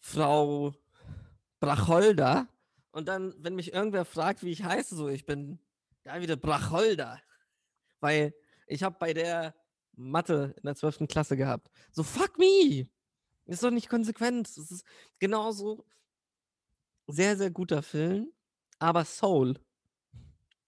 [0.00, 0.74] Frau
[1.60, 2.48] Bracholder.
[2.92, 5.58] Und dann, wenn mich irgendwer fragt, wie ich heiße, so, ich bin
[6.04, 7.20] David Bracholder.
[8.00, 8.34] Weil
[8.66, 9.54] ich habe bei der
[9.96, 11.08] Mathe in der 12.
[11.08, 11.70] Klasse gehabt.
[11.90, 12.88] So, fuck me!
[13.46, 14.48] Ist doch nicht konsequent.
[14.48, 14.84] Es ist
[15.18, 15.84] genauso
[17.06, 18.32] sehr, sehr guter Film.
[18.78, 19.54] Aber Soul.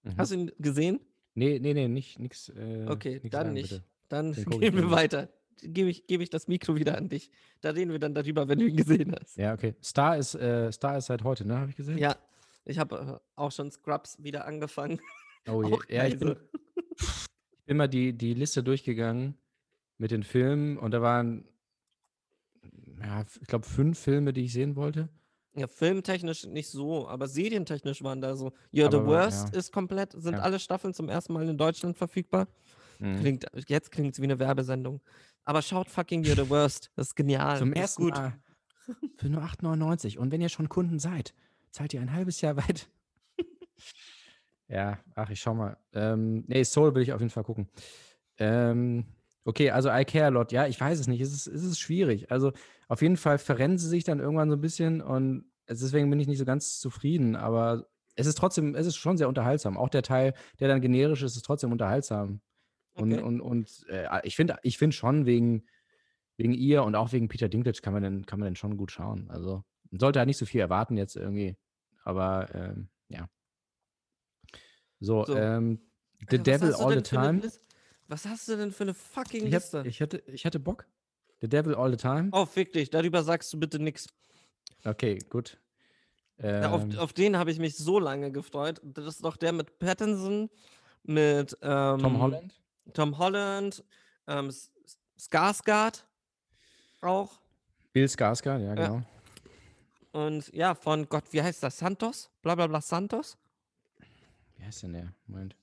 [0.03, 0.17] Mhm.
[0.17, 1.06] Hast du ihn gesehen?
[1.37, 2.49] Nee, nee, nee, nicht, nix.
[2.49, 3.71] Äh, Okay, nix dann sagen, nicht.
[3.71, 3.85] bitte.
[4.09, 5.29] Dann gehen wir weiter.
[5.63, 7.31] Gebe ich, gebe ich das Mikro wieder an dich.
[7.61, 9.37] Da reden wir dann darüber, wenn du ihn gesehen hast.
[9.37, 9.75] Ja, okay.
[9.83, 11.59] Star ist, äh, Star ist seit heute, ne?
[11.59, 11.99] Habe ich gesehen?
[11.99, 12.17] Ja,
[12.65, 15.01] ich habe äh, auch schon Scrubs wieder angefangen.
[15.49, 15.77] Oh je.
[15.95, 16.35] Ja, ich bin,
[16.99, 19.37] ich bin mal die, die Liste durchgegangen
[19.97, 21.47] mit den Filmen und da waren,
[23.01, 25.09] ja, ich glaube, fünf Filme, die ich sehen wollte.
[25.57, 28.53] Ja, filmtechnisch nicht so, aber serientechnisch waren da so.
[28.73, 29.59] You're the Worst ja.
[29.59, 30.41] ist komplett, sind Ja.
[30.41, 32.47] alle Staffeln zum ersten Mal in Deutschland verfügbar.
[32.99, 33.21] Mhm.
[33.21, 35.01] Klingt, jetzt klingt es wie eine Werbesendung.
[35.45, 36.91] Aber schaut fucking You're the Worst.
[36.95, 37.59] Das ist genial.
[37.59, 38.15] Zum ersten gut.
[38.15, 38.39] Mal
[39.17, 40.19] für nur 8,99.
[40.19, 41.35] Und wenn ihr schon Kunden seid,
[41.71, 42.89] zahlt ihr ein halbes Jahr weit.
[44.69, 45.77] ja, ach, ich schau mal.
[45.93, 47.69] Ähm, nee, Soul will ich auf jeden Fall gucken.
[48.39, 49.07] Ähm,
[49.47, 50.53] okay, also I Care a Lot.
[50.53, 51.21] Ja, ich weiß es nicht.
[51.23, 52.31] Es ist, es ist schwierig.
[52.31, 52.53] Also
[52.89, 56.21] auf jeden Fall verrennen sie sich dann irgendwann so ein bisschen und es- deswegen bin
[56.21, 57.35] ich nicht so ganz zufrieden.
[57.37, 59.77] Aber es ist trotzdem, es ist schon sehr unterhaltsam.
[59.79, 62.41] Auch der Teil, der dann generisch ist, ist trotzdem unterhaltsam.
[62.95, 63.23] Und, Okay.
[63.23, 65.67] und, und äh, ich finde ich find schon wegen,
[66.39, 68.91] wegen ihr und auch wegen Peter Dinklage kann man den, kann man den schon gut
[68.93, 69.31] schauen.
[69.31, 71.57] Also man sollte halt nicht so viel erwarten jetzt irgendwie.
[72.05, 73.29] Aber ähm, ja.
[75.01, 75.37] So, So.
[75.37, 75.81] ähm,
[76.31, 77.41] The was Devil All the denn eine Time.
[77.43, 77.61] List-
[78.09, 79.79] Was hast du denn für eine fucking Ich, Liste?
[79.81, 80.87] hab, ich, hatte, ich hatte Bock.
[81.41, 82.29] The Devil All the Time.
[82.33, 82.91] oh, fick dich.
[82.91, 84.07] Darüber sagst du bitte nichts.
[84.85, 85.59] Okay, gut.
[86.39, 88.81] Ja, auf, Ähm, auf den habe ich mich so lange gefreut.
[88.85, 90.51] Das ist doch der mit Pattinson,
[91.03, 92.55] mit ähm, Tom Holland.
[92.95, 93.85] Tom Holland,
[94.27, 94.51] ähm,
[95.19, 96.05] Skarsgård
[97.01, 97.41] auch.
[97.93, 98.75] Bill Skarsgård, ja, Ja.
[98.75, 99.03] genau.
[100.13, 101.79] Und ja, von Gott, wie heißt das?
[101.79, 102.31] Santos?
[102.43, 103.37] Blablabla bla, bla, Santos?
[104.57, 105.13] Wie heißt denn der?
[105.27, 105.57] Moment.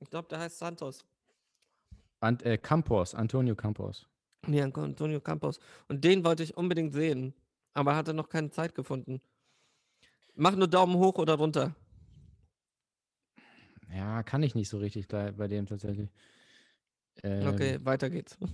[0.00, 1.04] Ich glaube, der heißt Santos.
[2.20, 4.06] Ant, äh, Campos, Antonio Campos.
[4.46, 5.58] Nee, Antonio Campos.
[5.88, 7.34] Und den wollte ich unbedingt sehen,
[7.74, 9.20] aber hatte noch keine Zeit gefunden.
[10.34, 11.74] Mach nur Daumen hoch oder runter.
[13.94, 16.10] Ja, kann ich nicht so richtig bei, bei dem tatsächlich.
[17.22, 18.36] Ähm, Okay, weiter geht's.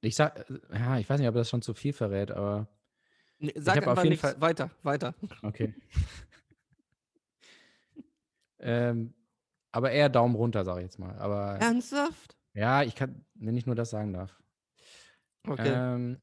[0.00, 2.68] Ich sag, äh, ja, ich weiß nicht, ob das schon zu viel verrät, aber
[3.40, 4.22] Nee, Sag auf einfach jeden nichts.
[4.30, 5.12] Fall- Weiter, weiter.
[5.42, 5.74] okay.
[8.60, 9.12] ähm,
[9.72, 11.16] aber eher Daumen runter, sage ich jetzt mal.
[11.18, 12.36] Aber Ernsthaft?
[12.54, 14.36] ja, ich kann, wenn ich nur das sagen darf.
[15.46, 15.72] Okay.
[15.72, 16.20] Ähm,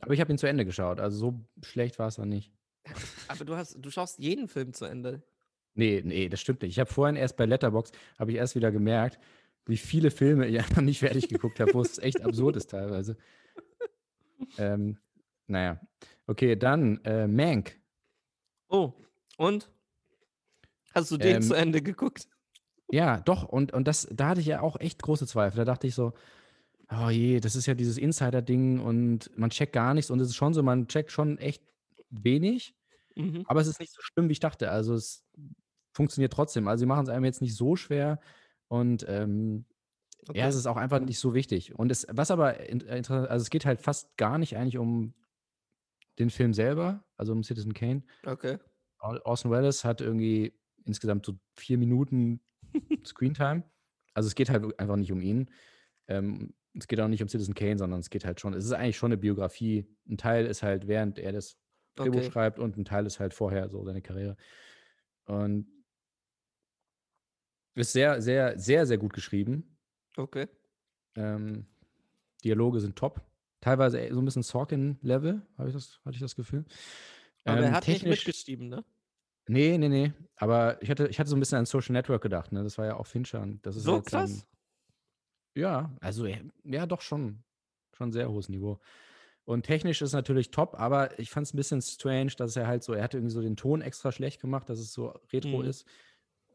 [0.00, 2.52] aber ich habe ihn zu Ende geschaut, also so schlecht war es dann nicht.
[3.28, 5.22] aber du hast, du schaust jeden Film zu Ende.
[5.74, 6.72] Nee, nee, das stimmt nicht.
[6.72, 9.18] Ich habe vorhin erst bei Letterbox habe ich erst wieder gemerkt,
[9.66, 13.16] wie viele Filme ich einfach nicht fertig geguckt habe, wo es echt absurd ist teilweise.
[14.56, 14.98] Ähm,
[15.46, 15.80] naja.
[16.26, 17.80] Okay, dann äh, Mank.
[18.68, 18.92] Oh,
[19.36, 19.70] und?
[20.98, 22.28] Hast du den Ähm, zu Ende geguckt?
[22.90, 25.58] Ja, doch, und, und das, da hatte ich ja auch echt große Zweifel.
[25.58, 26.14] Da dachte ich so,
[26.90, 30.36] oh je, das ist ja dieses Insider-Ding und man checkt gar nichts und es ist
[30.36, 31.62] schon so, man checkt schon echt
[32.10, 32.74] wenig,
[33.16, 33.44] Mhm.
[33.46, 34.70] aber es ist nicht so schlimm, wie ich dachte.
[34.70, 35.24] Also es
[35.92, 36.68] funktioniert trotzdem.
[36.68, 38.20] Also sie machen es einem jetzt nicht so schwer
[38.68, 39.66] und ähm,
[40.28, 40.40] Okay.
[40.40, 41.74] ja, es ist auch einfach nicht so wichtig.
[41.78, 45.14] Und es, was aber äh, interessant, also es geht halt fast gar nicht eigentlich um
[46.18, 48.02] den Film selber, also um Citizen Kane.
[48.26, 48.58] okay.
[49.00, 50.52] Orson Welles hat irgendwie
[50.88, 52.40] insgesamt so vier Minuten
[53.04, 53.62] Screentime.
[54.14, 55.50] Also es geht halt einfach nicht um ihn.
[56.08, 58.72] Ähm, es geht auch nicht um Citizen Kane, sondern es geht halt schon, es ist
[58.72, 59.86] eigentlich schon eine Biografie.
[60.08, 61.56] Ein Teil ist halt, während er das
[61.94, 62.30] Drehbuch Okay.
[62.30, 64.36] schreibt und ein Teil ist halt vorher so seine Karriere.
[65.26, 65.66] Und
[67.74, 69.76] ist sehr, sehr, sehr, sehr gut geschrieben.
[70.16, 70.48] Okay.
[71.16, 71.66] Ähm,
[72.44, 73.20] Dialoge sind top.
[73.60, 76.64] Teilweise eher so ein bisschen Sorkin-Level, habe ich das, hatte ich das Gefühl.
[77.44, 78.84] Aber er Ähm, hat nicht technisch- mitgeschrieben, ne?
[79.48, 80.12] Nee, nee, nee.
[80.36, 82.62] Aber ich hatte, ich hatte so ein bisschen an Social Network gedacht, ne?
[82.62, 83.40] Das war ja auch Fincher.
[83.42, 84.46] und Das ist So dann- krass?
[85.54, 86.26] ja, also
[86.64, 87.42] ja, doch schon.
[87.96, 88.78] Schon sehr hohes Niveau.
[89.44, 92.82] Und technisch ist natürlich top, aber ich fand es ein bisschen strange, dass er halt
[92.84, 95.68] so, er hatte irgendwie so den Ton extra schlecht gemacht, dass es so retro Mhm.
[95.68, 95.86] ist.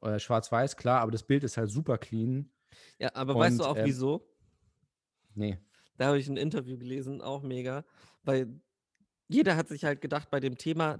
[0.03, 2.51] Äh, Schwarz-Weiß, klar, aber das Bild ist halt super clean.
[2.99, 4.29] Ja, aber weißt du Und, auch ähm, wieso?
[5.34, 5.58] Nee.
[5.97, 7.84] Da habe ich ein Interview gelesen, auch mega,
[8.23, 8.62] weil
[9.27, 10.99] jeder hat sich halt gedacht bei dem Thema,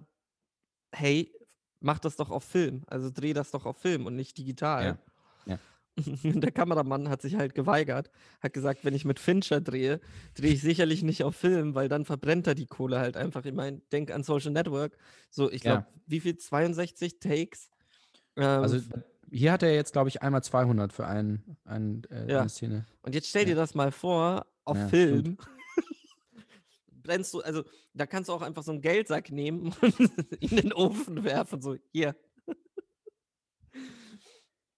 [0.92, 1.32] hey,
[1.84, 4.84] mach das doch auf Film, also dreh das doch auf Film und nicht digital.
[5.46, 5.60] Ja, ja.
[6.24, 8.10] Der Kameramann hat sich halt geweigert,
[8.42, 10.00] hat gesagt, wenn ich mit Fincher drehe,
[10.34, 13.46] drehe ich sicherlich nicht auf Film, weil dann verbrennt er die Kohle halt einfach.
[13.46, 14.98] Ich meine, denk an Social Network.
[15.30, 15.82] So, ich Ja.
[15.82, 16.38] glaube, wie viel?
[16.38, 17.70] 62 Takes?
[18.38, 18.80] Ähm, Also
[19.30, 22.40] hier hat er jetzt, glaube ich, einmal 200 für ein, ein, äh, Ja.
[22.40, 22.86] eine Szene.
[23.04, 23.58] Und jetzt stell dir Ja.
[23.58, 25.38] das mal vor, auf Ja, Film.
[27.04, 27.64] Brennst du, also
[27.94, 30.00] da kannst du auch einfach so einen Geldsack nehmen und
[30.40, 32.16] in den Ofen werfen, so hier.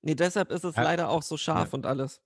[0.01, 0.83] nee, deshalb ist es Ja.
[0.83, 2.21] leider auch so scharf und alles.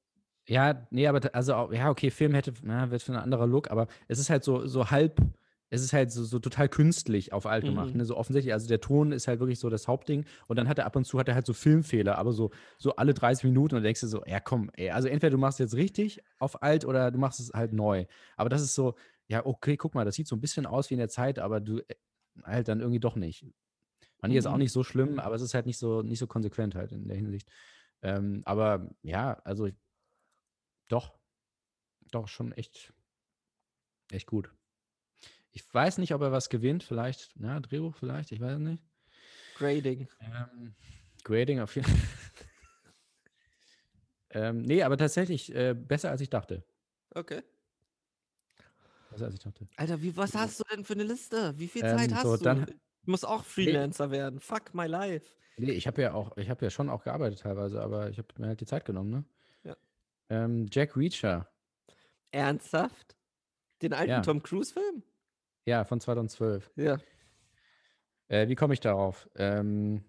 [0.48, 3.88] Ja, nee, aber also ja, okay, Film hätte, na, wird für ein anderer Look, aber
[4.08, 5.22] es ist halt so, so halb,
[5.70, 7.98] es ist halt so, so total künstlich auf alt gemacht, Mhm.
[8.00, 8.06] ne?
[8.06, 10.88] So offensichtlich, also der Ton ist halt wirklich so das Hauptding und dann hat er
[10.88, 13.84] ab und zu hat er halt so Filmfehler, aber so, so alle 30 Minuten und
[13.84, 16.84] denkst du so, ja komm, ey, also entweder du machst es jetzt richtig auf alt
[16.84, 18.06] oder du machst es halt neu.
[18.36, 18.96] Aber das ist so,
[19.30, 21.60] ja, okay, guck mal, das sieht so ein bisschen aus wie in der Zeit, aber
[21.62, 21.96] du äh,
[22.44, 23.46] halt dann irgendwie doch nicht.
[24.20, 24.60] Fand ich jetzt auch Mhm.
[24.60, 27.16] nicht so schlimm, aber es ist halt nicht so, nicht so konsequent halt in der
[27.18, 27.50] Hinsicht.
[28.02, 29.76] Ähm, aber ja, also ich-
[30.88, 31.18] doch,
[32.12, 32.94] doch schon echt,
[34.12, 34.52] echt gut.
[35.52, 38.84] Ich weiß nicht, ob er was gewinnt, vielleicht, ja, Drehbuch vielleicht, ich weiß es nicht.
[39.56, 40.08] Grading.
[40.22, 40.76] Ähm,
[41.24, 41.98] Grading auf jeden Fall.
[44.32, 46.64] ähm, nee, aber tatsächlich äh, besser als ich dachte.
[47.12, 47.42] Okay.
[49.20, 49.68] Besser als ich dachte.
[49.76, 51.54] Alter, wie, was hast du denn für eine Liste?
[51.58, 52.44] Wie viel Ähm, Zeit hast so, du?
[52.44, 52.66] dann-
[53.02, 54.40] ich muss auch Freelancer werden.
[54.40, 55.26] Fuck my life.
[55.58, 58.28] Nee, ich habe ja auch, ich habe ja schon auch gearbeitet teilweise, aber ich habe
[58.38, 59.24] mir halt die Zeit genommen, ne?
[59.64, 59.76] Ja.
[60.30, 61.50] Ähm, Jack Reacher,
[62.32, 63.18] Ernsthaft?
[63.82, 64.22] Den alten Ja.
[64.22, 65.04] Tom Cruise-Film?
[65.66, 66.72] ja, von 2012.
[66.76, 66.98] Ja.
[68.28, 69.30] Äh, wie komme ich darauf?
[69.36, 70.04] Ähm,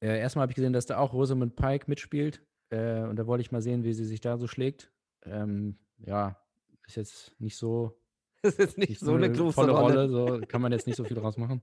[0.00, 2.42] äh, erstmal habe ich gesehen, dass da auch Rosamund Pike mitspielt.
[2.70, 4.92] Äh, und da wollte ich mal sehen, wie sie sich da so schlägt.
[5.24, 6.41] Ähm, ja,
[6.86, 7.98] ist jetzt nicht so,
[8.42, 10.08] Das ist jetzt nicht so eine große volle Rolle.
[10.08, 10.40] Rolle.
[10.40, 11.62] So kann man jetzt nicht so viel draus machen.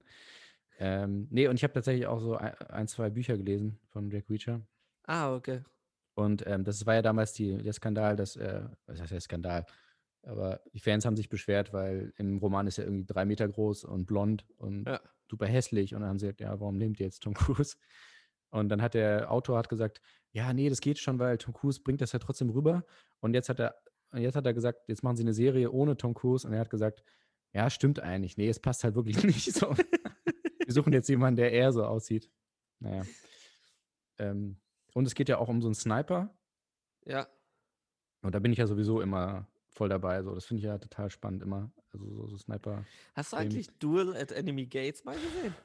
[0.77, 4.29] Ähm, nee, und ich habe tatsächlich auch so ein, ein, zwei Bücher gelesen von Jack
[4.29, 4.61] Reacher.
[5.03, 5.61] Ah, okay.
[6.15, 9.65] Und ähm, das war ja damals die, der Skandal, dass, äh, was heißt der Skandal?
[10.23, 13.83] Aber die Fans haben sich beschwert, weil im Roman ist er irgendwie drei Meter groß
[13.85, 15.01] und blond und Ja.
[15.29, 15.95] super hässlich.
[15.95, 17.75] Und dann haben sie gesagt, ja, warum nehmt ihr jetzt Tom Cruise?
[18.51, 20.01] Und dann hat der Autor hat gesagt,
[20.31, 22.83] ja, nee, das geht schon, weil Tom Cruise bringt das ja trotzdem rüber.
[23.19, 23.75] Und jetzt hat er,
[24.11, 26.47] und jetzt hat er gesagt, jetzt machen sie eine Serie ohne Tom Cruise.
[26.47, 27.03] Und er hat gesagt,
[27.53, 28.37] ja, stimmt eigentlich.
[28.37, 29.75] Nee, es passt halt wirklich nicht so.
[29.75, 32.29] Wir suchen jetzt jemanden, der eher so aussieht.
[32.79, 33.03] Naja.
[34.17, 34.57] Ähm,
[34.93, 36.33] und es geht ja auch um so einen Sniper.
[37.05, 37.27] Ja.
[38.21, 40.21] Und da bin ich ja sowieso immer voll dabei.
[40.23, 41.71] So, das finde ich ja total spannend immer.
[41.93, 42.85] Also so, so Sniper.
[43.15, 45.55] Hast du eigentlich Duel at Enemy Gates mal gesehen?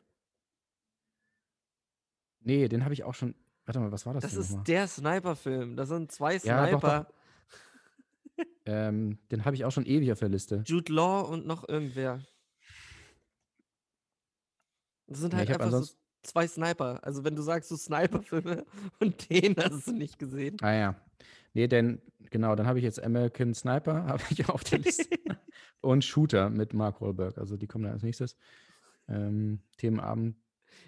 [2.41, 3.35] Nee, den habe ich auch schon.
[3.65, 4.65] Warte mal, was war das, Das ist nochmal?
[4.65, 5.77] der Sniper-Film.
[5.77, 7.07] Das sind zwei Ja, doch, doch.
[8.67, 10.63] Ähm, den habe ich auch schon ewig auf der Liste.
[10.67, 12.21] Jude Law und noch irgendwer.
[15.07, 17.01] Das sind Ja, halt hab einfach so zwei Sniper.
[17.05, 18.65] Also wenn du sagst, so Sniper-Filme
[19.01, 20.57] und den hast du nicht gesehen.
[20.63, 20.97] Ah ja.
[21.53, 22.01] Nee, denn,
[22.31, 25.09] genau, dann habe ich jetzt American Sniper, habe ich auf der Liste.
[25.81, 27.37] Und Shooter mit Mark Wahlberg.
[27.37, 28.37] Also die kommen dann als nächstes.
[29.07, 30.35] Ähm, Themenabend.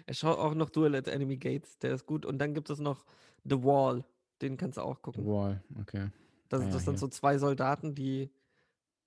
[0.07, 2.25] Er schaut auch noch Duel at Enemy Gates, der ist gut.
[2.25, 3.05] Und dann gibt es noch
[3.43, 4.03] The Wall,
[4.41, 5.23] den kannst du auch gucken.
[5.23, 6.09] Wall, okay.
[6.49, 6.99] Das, Ah ja, das sind hier.
[6.99, 8.31] so zwei Soldaten, die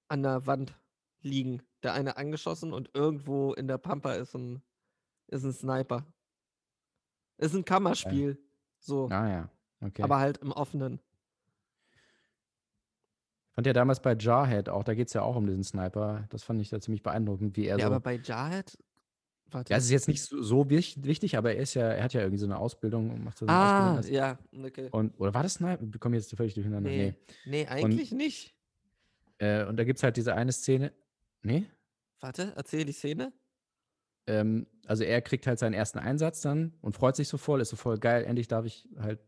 [0.08, 0.74] an der Wand
[1.22, 1.62] liegen.
[1.82, 4.62] Der eine angeschossen und irgendwo in der Pampa ist ein,
[5.28, 6.04] ist ein Sniper.
[7.38, 8.38] Ist ein Kammerspiel.
[8.78, 9.08] So.
[9.08, 9.50] Ah ja,
[9.80, 10.02] okay.
[10.02, 11.00] Aber halt im offenen.
[13.52, 16.26] fand ja damals bei Jarhead auch, da geht es ja auch um diesen Sniper.
[16.30, 17.92] Das fand ich da ziemlich beeindruckend, wie er ja, so.
[17.92, 18.76] aber bei Jahed.
[19.52, 19.72] Warte.
[19.72, 22.12] ja, es ist jetzt nicht so, so wich- wichtig, aber er ist ja, er hat
[22.12, 24.14] ja irgendwie so eine Ausbildung und macht so eine ah, Ausbildung.
[24.14, 24.88] ja, okay.
[24.92, 25.82] Und, oder war das Sniper?
[25.82, 26.88] Wir kommen jetzt völlig durcheinander.
[26.90, 27.14] Nee,
[27.46, 28.54] nee, eigentlich nicht.
[29.38, 30.92] Äh, und da gibt es halt diese eine Szene.
[31.42, 31.64] Nee?
[32.20, 33.32] Warte, erzähl die Szene.
[34.26, 37.70] Ähm, also er kriegt halt seinen ersten Einsatz dann und freut sich so voll, ist
[37.70, 39.18] so voll geil, endlich darf ich halt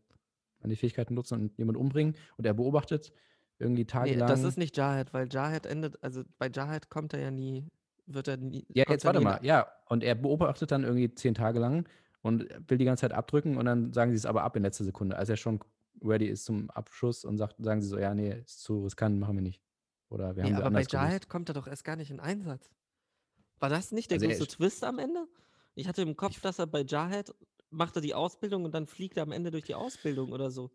[0.59, 2.15] meine Fähigkeiten nutzen und jemanden umbringen.
[2.37, 3.11] Und er beobachtet
[3.59, 4.27] irgendwie Nee, tagelang.
[4.27, 7.67] das ist nicht Jahed, weil Jahed endet, also bei Jahed kommt er ja nie,
[8.05, 8.65] wird er nie.
[8.69, 9.39] ja, jetzt warte nie mal.
[9.43, 11.87] Ja, und er beobachtet dann irgendwie zehn Tage lang
[12.21, 14.83] und will die ganze Zeit abdrücken und dann sagen sie es aber ab in letzter
[14.83, 15.59] Sekunde, als er schon
[16.03, 19.35] ready ist zum Abschuss und sagt, sagen sie so, ja, nee, ist zu riskant, machen
[19.35, 19.61] wir nicht.
[20.09, 20.83] Oder wir Nee, haben aber bei.
[20.89, 22.69] Jahed kommt er doch erst gar nicht in Einsatz.
[23.59, 25.25] War das nicht der Also große ist- Twist am Ende?
[25.75, 27.33] Ich hatte im Kopf, dass er bei Jahed
[27.71, 30.69] macht er die Ausbildung und dann fliegt er am Ende durch die Ausbildung oder so.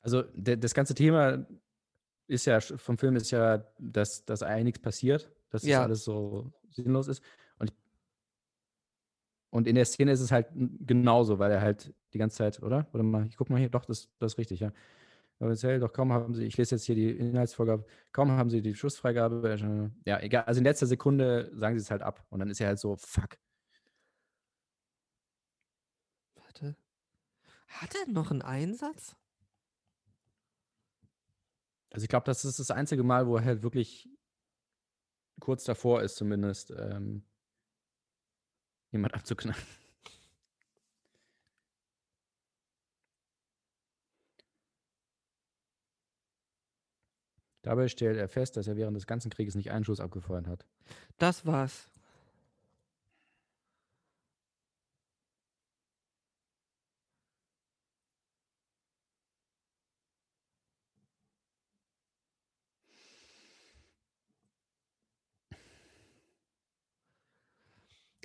[0.00, 1.46] Also das ganze Thema
[2.26, 5.82] ist ja vom Film ist ja, dass, dass eigentlich nichts passiert, dass das Ja.
[5.82, 7.22] alles so sinnlos ist.
[7.58, 7.76] Und, ich-
[9.50, 12.88] und in der Szene ist es halt genauso, weil er halt die ganze Zeit, oder?
[12.92, 14.72] Oder mal, ich guck mal hier, doch, das, das ist richtig, ja.
[15.40, 18.74] Erzähl doch, kaum haben sie, ich lese jetzt hier die Inhaltsvorgabe, kaum haben sie die
[18.74, 19.48] Schussfreigabe.
[20.04, 20.44] äh, Ja, egal.
[20.44, 22.24] Also in letzter Sekunde sagen sie es halt ab.
[22.30, 23.36] Und dann ist er halt so, fuck.
[26.36, 26.76] Warte.
[27.68, 29.16] Hat er noch einen Einsatz?
[31.92, 34.08] Also ich glaube, das ist das einzige Mal, wo er halt wirklich
[35.40, 37.24] kurz davor ist, zumindest ähm,
[38.90, 39.62] jemand abzuknallen.
[47.62, 50.66] Dabei stellt er fest, dass er während des ganzen Krieges nicht einen Schuss abgefeuert hat.
[51.16, 51.90] Das war's.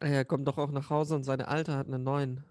[0.01, 2.43] Er kommt doch auch nach Hause und seine Alte hat einen neuen.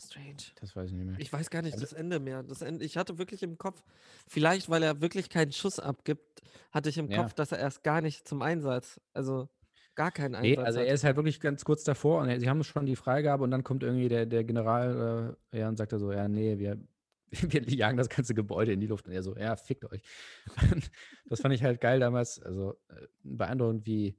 [0.00, 0.36] Strange.
[0.60, 1.18] Das weiß ich nicht mehr.
[1.18, 2.42] Ich weiß gar nicht das Ende mehr.
[2.42, 3.82] Das Ende, ich hatte wirklich im Kopf,
[4.26, 7.22] vielleicht weil er wirklich keinen Schuss abgibt, hatte ich im Ja.
[7.22, 9.48] Kopf, dass er erst gar nicht zum Einsatz, also
[9.94, 10.86] gar keinen Nee, Einsatz also hat.
[10.88, 13.52] er ist halt wirklich ganz kurz davor und er, sie haben schon die Freigabe und
[13.52, 16.76] dann kommt irgendwie der, der General äh, ja, und sagt er so, ja, nee, wir,
[17.30, 19.06] wir jagen das ganze Gebäude in die Luft.
[19.06, 20.02] Und er so, ja, fickt euch.
[21.26, 24.18] das fand ich halt geil damals, also äh, beeindruckend, wie,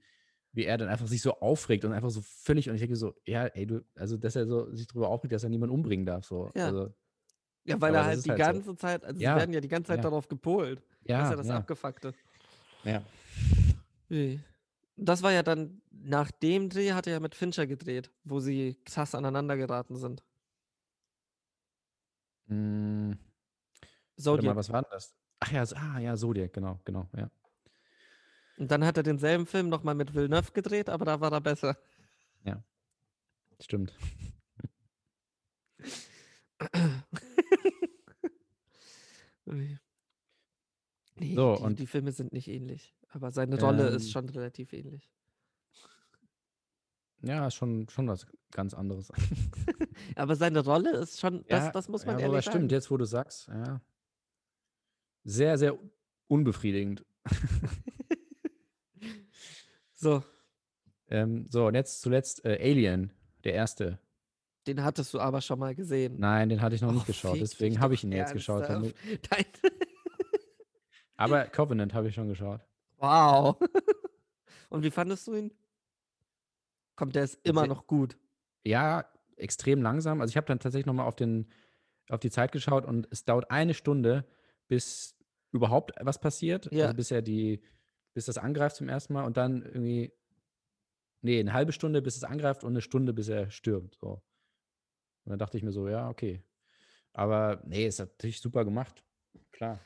[0.55, 3.13] wie er dann einfach sich so aufregt und einfach so völlig, und ich denke so,
[3.25, 6.25] ja, ey, du, also dass er so sich darüber aufregt, dass er niemanden umbringen darf.
[6.25, 6.49] So.
[6.55, 6.67] Ja.
[6.67, 6.93] Also,
[7.65, 8.45] ja, weil er halt die halt so.
[8.53, 10.03] ganze Zeit, also Ja, sie werden ja die ganze Zeit ja.
[10.03, 10.79] darauf gepolt.
[10.79, 12.13] das ist ja, ja das ja, Abgefuckte.
[12.83, 13.03] ja.
[14.97, 18.77] Das war ja dann, nach dem Dreh hat er ja mit Fincher gedreht, wo sie
[18.85, 20.23] krass aneinander geraten sind.
[22.47, 23.19] Mm, warte
[24.17, 24.45] Zodiac.
[24.45, 25.13] mal, was war denn das?
[25.39, 27.29] Ach ja, so- ah, ja, Zodiac, genau, genau, ja.
[28.57, 31.77] Und dann hat er denselben Film nochmal mit Villeneuve gedreht, aber da war er besser.
[33.61, 33.93] Stimmt.
[39.47, 39.77] Ui.
[41.15, 42.95] nee, So, die, und- die Filme sind nicht ähnlich.
[43.09, 45.09] Aber seine Rolle ist Ähm, schon relativ ähnlich.
[47.21, 49.09] Ja, ist schon, schon was ganz anderes.
[50.15, 52.69] Aber seine Rolle ist schon, das, Ja, das muss man ja, ehrlich aber stimmt, sagen.
[52.69, 53.81] jetzt wo du sagst, ja.
[55.23, 55.79] Sehr, sehr
[56.27, 57.05] unbefriedigend.
[59.95, 60.23] So,
[61.07, 63.11] Ähm, so, und jetzt zuletzt äh, Alien,
[63.43, 63.99] der erste.
[64.67, 66.15] den hattest du aber schon mal gesehen.
[66.19, 68.67] Nein, den hatte ich noch nicht Och, geschaut, deswegen habe ich ihn jetzt geschaut.
[68.67, 68.95] Damit,
[69.29, 69.45] Dein
[71.15, 72.61] aber Covenant habe ich schon geschaut.
[72.97, 73.57] wow.
[74.69, 75.51] Und wie fandest du ihn?
[76.95, 78.17] Kommt, der ist immer noch gut.
[78.63, 79.05] Ja,
[79.37, 80.21] extrem langsam.
[80.21, 81.49] Also ich habe dann tatsächlich nochmal auf, den,
[82.09, 84.25] auf die Zeit geschaut und es dauert eine Stunde,
[84.67, 85.15] bis
[85.51, 86.69] überhaupt was passiert.
[86.71, 86.85] Ja.
[86.85, 87.61] Also bis er die,
[88.15, 90.11] bis das angreift zum ersten Mal und dann irgendwie,
[91.21, 93.97] nee, eine halbe Stunde, bis es angreift und eine Stunde, bis er stirbt.
[94.01, 94.23] So.
[95.25, 96.41] Und dann dachte ich mir so, ja, okay.
[97.13, 99.03] Aber nee, ist natürlich super gemacht.
[99.51, 99.79] Klar.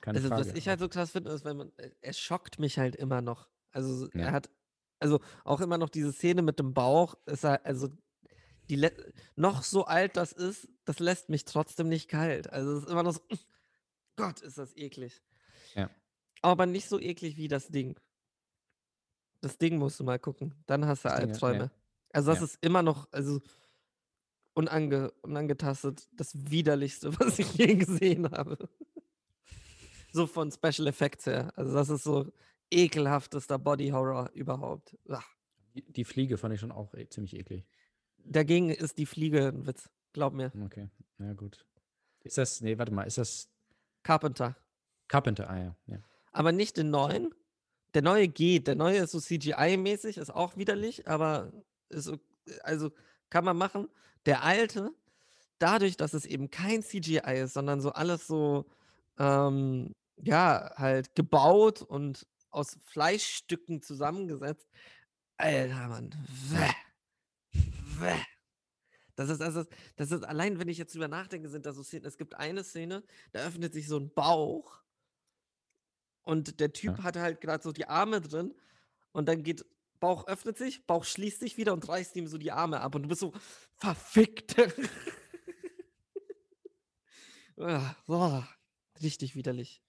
[0.00, 0.48] Keine Also, Frage.
[0.48, 3.20] was ich halt so krass finde, ist, wenn man, äh, er schockt mich halt immer
[3.20, 3.48] noch.
[3.72, 4.26] Also, Ja.
[4.26, 4.50] er hat,
[4.98, 7.88] also auch immer noch diese Szene mit dem Bauch, ist er, also,
[8.70, 8.88] die
[9.36, 12.50] noch so alt das ist, das lässt mich trotzdem nicht kalt.
[12.50, 13.20] Also, es ist immer noch so,
[14.16, 15.22] Gott, ist das eklig.
[15.74, 15.90] Ja.
[16.42, 17.98] Aber nicht so eklig wie das Ding.
[19.40, 20.54] Das Ding musst du mal gucken.
[20.66, 21.58] Dann hast du Das ja, Albträume.
[21.64, 21.70] ja.
[22.12, 22.44] Also, das Ja.
[22.46, 23.40] ist immer noch, also,
[24.54, 28.68] unange, unangetastet das widerlichste, was ich je gesehen habe.
[30.12, 31.52] So von Special Effects her.
[31.56, 32.32] Also das ist so
[32.70, 34.96] ekelhaftester Body Horror überhaupt.
[35.08, 35.22] Ah.
[35.74, 37.66] Die, Fliege fand ich schon auch e ziemlich eklig.
[38.24, 39.90] Dagegen ist die Fliege ein Witz.
[40.14, 40.50] Glaub mir.
[40.64, 41.66] Okay, na gut.
[42.24, 43.50] Ist das, nee, warte mal, ist das
[44.02, 44.56] Carpenter.
[45.06, 45.50] Carpenter?
[45.50, 45.98] Ah ja, ja.
[46.36, 47.34] Aber nicht den neuen.
[47.94, 48.66] Der neue geht.
[48.66, 51.50] Der neue ist so CGI-mäßig, ist auch widerlich, aber
[51.88, 52.18] ist so,
[52.62, 52.90] also
[53.30, 53.88] kann man machen.
[54.26, 54.92] Der alte,
[55.58, 58.66] dadurch, dass es eben kein CGI ist, sondern so alles so,
[59.18, 64.68] ähm, ja, halt gebaut und aus Fleischstücken zusammengesetzt.
[65.38, 66.10] Alter, Mann.
[66.50, 67.60] Bäh.
[67.98, 68.20] Bäh.
[69.14, 71.82] Das ist, das ist, das ist, allein wenn ich jetzt drüber nachdenke, sind da so
[71.82, 72.04] Szenen.
[72.04, 74.82] Es gibt eine Szene, da öffnet sich so ein Bauch
[76.26, 77.04] und der Typ Ja.
[77.04, 78.52] hat halt gerade so die Arme drin
[79.12, 79.64] und dann geht,
[80.00, 83.04] Bauch öffnet sich, Bauch schließt sich wieder und reißt ihm so die Arme ab und
[83.04, 83.32] du bist so,
[83.76, 84.56] verfickt.
[87.58, 88.46] Ah, boah,
[89.02, 89.82] richtig widerlich.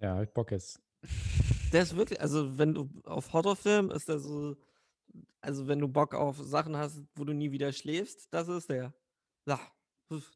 [0.00, 0.80] Ja, ich Bock jetzt.
[1.72, 4.56] Der ist wirklich, also wenn du auf Horrorfilm ist der so,
[5.40, 8.92] also wenn du Bock auf Sachen hast, wo du nie wieder schläfst, das ist der.
[9.46, 9.60] Ja,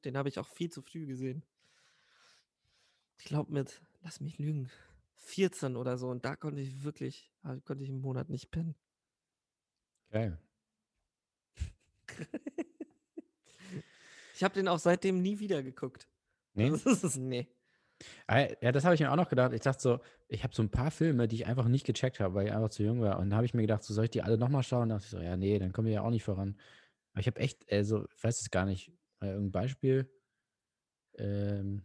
[0.04, 1.42] den habe ich auch viel zu früh gesehen.
[3.18, 4.70] Ich glaube mit, lass mich lügen,
[5.22, 8.74] 14 oder so und da konnte ich wirklich, da konnte ich im Monat nicht pennen.
[10.10, 10.38] Geil.
[14.34, 16.08] Ich habe den auch seitdem nie wieder geguckt.
[16.54, 16.70] Nee?
[16.84, 17.46] Das ist, nee.
[18.26, 19.52] Ah, Ja, das habe ich mir auch noch gedacht.
[19.52, 22.34] Ich dachte so, ich habe so ein paar Filme, die ich einfach nicht gecheckt habe,
[22.34, 23.18] weil ich einfach zu jung war.
[23.18, 24.88] Und da habe ich mir gedacht, so soll ich die alle nochmal schauen?
[24.88, 26.58] Da dachte ich so, ja, nee, dann kommen wir ja auch nicht voran.
[27.12, 28.88] Aber ich habe echt, also, ich weiß es gar nicht,
[29.20, 30.10] äh, irgendein Beispiel.
[31.18, 31.84] Ähm,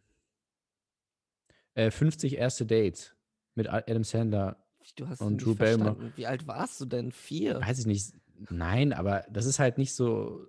[1.75, 3.16] äh, 50 erste Dates
[3.57, 4.57] mit Adam Sandler.
[4.95, 6.13] Du hast Und Drew Barrymore.
[6.15, 7.11] Wie alt warst du denn?
[7.11, 7.59] Vier?
[7.59, 8.13] Weiß ich nicht.
[8.49, 10.47] Nein, aber das ist halt nicht so.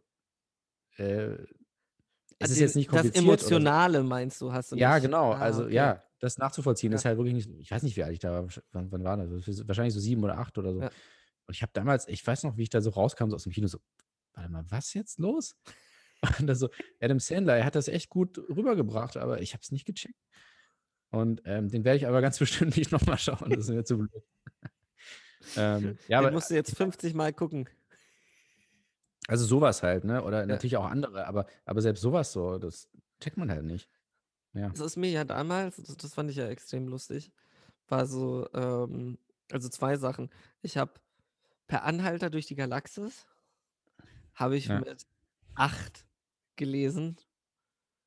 [0.96, 1.46] Äh, es
[2.40, 3.24] Also ist jetzt nicht Das kompliziert.
[3.24, 3.28] so.
[3.30, 5.02] Emotionale meinst du, hast du Ja, nicht?
[5.04, 5.32] genau.
[5.32, 5.74] Ah, also okay.
[5.74, 7.08] ja, das nachzuvollziehen ist Ja.
[7.08, 7.50] halt wirklich nicht.
[7.58, 8.46] Ich weiß nicht, wie alt ich da war.
[8.72, 9.30] Wann, wann war das?
[9.30, 10.80] Das ist Wahrscheinlich so sieben oder acht oder so.
[10.82, 10.88] Ja.
[11.46, 13.52] Und ich habe damals, ich weiß noch, wie ich da so rauskam, so aus dem
[13.52, 13.78] Kino, so,
[14.34, 15.56] warte mal, was jetzt los?
[16.40, 16.68] Und so,
[17.00, 20.18] Adam Sandler, er hat das echt gut rübergebracht, aber ich habe es nicht gecheckt.
[21.10, 23.50] Und ähm, den werde ich aber ganz bestimmt nicht nochmal schauen.
[23.50, 24.10] Das ist mir zu blöd.
[25.56, 27.68] ähm, ja, Den aber musst du jetzt 50 Mal gucken.
[29.26, 30.22] also sowas halt, ne?
[30.22, 32.88] Oder natürlich auch andere, aber, aber selbst sowas so, das
[33.20, 33.90] checkt man halt nicht.
[34.54, 34.68] Ja.
[34.70, 37.32] Das ist mir ja damals, das, fand ich ja extrem lustig,
[37.88, 39.18] war so, ähm,
[39.50, 40.30] also zwei Sachen.
[40.62, 40.92] Ich habe
[41.66, 43.26] per Anhalter durch die Galaxis,
[44.34, 44.80] habe ich Ja.
[44.80, 45.06] mit
[45.54, 46.06] acht
[46.56, 47.16] gelesen,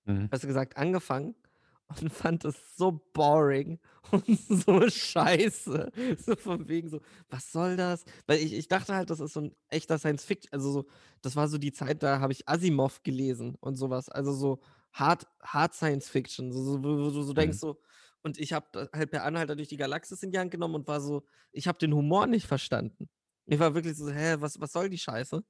[0.06, 0.30] Mhm.
[0.30, 1.36] besser gesagt angefangen
[2.00, 3.80] und fand es so boring
[4.12, 5.92] und so scheiße.
[6.18, 8.06] So von wegen so, was soll das?
[8.28, 10.88] Weil ich, ich dachte halt, das ist so ein echter Science Fiction, also so,
[11.22, 14.10] das war so die Zeit, da habe ich Asimov gelesen und sowas.
[14.10, 14.60] Also so
[14.94, 17.60] Hard, Hard Science Fiction, so, so, wo, wo du so denkst Mhm.
[17.60, 17.82] so,
[18.24, 21.02] und ich habe halt per Anhalter durch die Galaxis in die Hand genommen und war
[21.02, 23.10] so, ich habe den Humor nicht verstanden.
[23.48, 25.44] Ich war wirklich so, hä, was, was soll die Scheiße?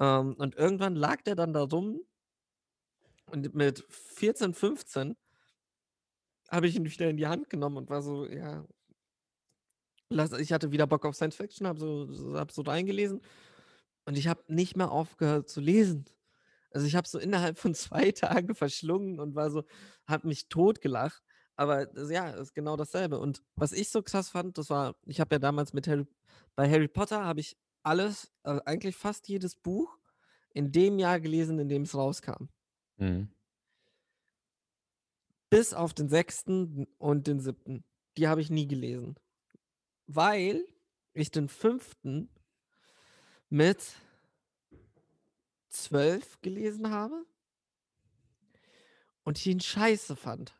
[0.00, 2.00] Ähm, und irgendwann lag der dann da rum
[3.26, 5.16] und mit 14, 15
[6.48, 8.64] habe ich ihn wieder in die Hand genommen und war so, ja.
[10.38, 13.20] Ich hatte wieder Bock auf Science Fiction, habe so, hab so reingelesen
[14.06, 16.06] und ich habe nicht mehr aufgehört zu lesen.
[16.70, 19.64] Also ich habe so innerhalb von zwei Tagen verschlungen und war so,
[20.06, 21.22] habe mich totgelacht.
[21.56, 23.18] Aber ja, ist genau dasselbe.
[23.18, 26.06] Und was ich so krass fand, das war, ich habe ja damals mit Harry,
[26.54, 29.98] bei Harry Potter habe ich alles, also eigentlich fast jedes Buch
[30.54, 32.48] in dem Jahr gelesen, in dem es rauskam.
[32.96, 33.28] Mhm.
[35.50, 37.84] Bis auf den sechsten und den siebten.
[38.16, 39.16] Die habe ich nie gelesen.
[40.06, 40.64] Weil
[41.14, 42.28] ich den fünften
[43.48, 43.82] mit
[45.68, 47.24] zwölf gelesen habe
[49.24, 50.54] und ich ihn scheiße fand.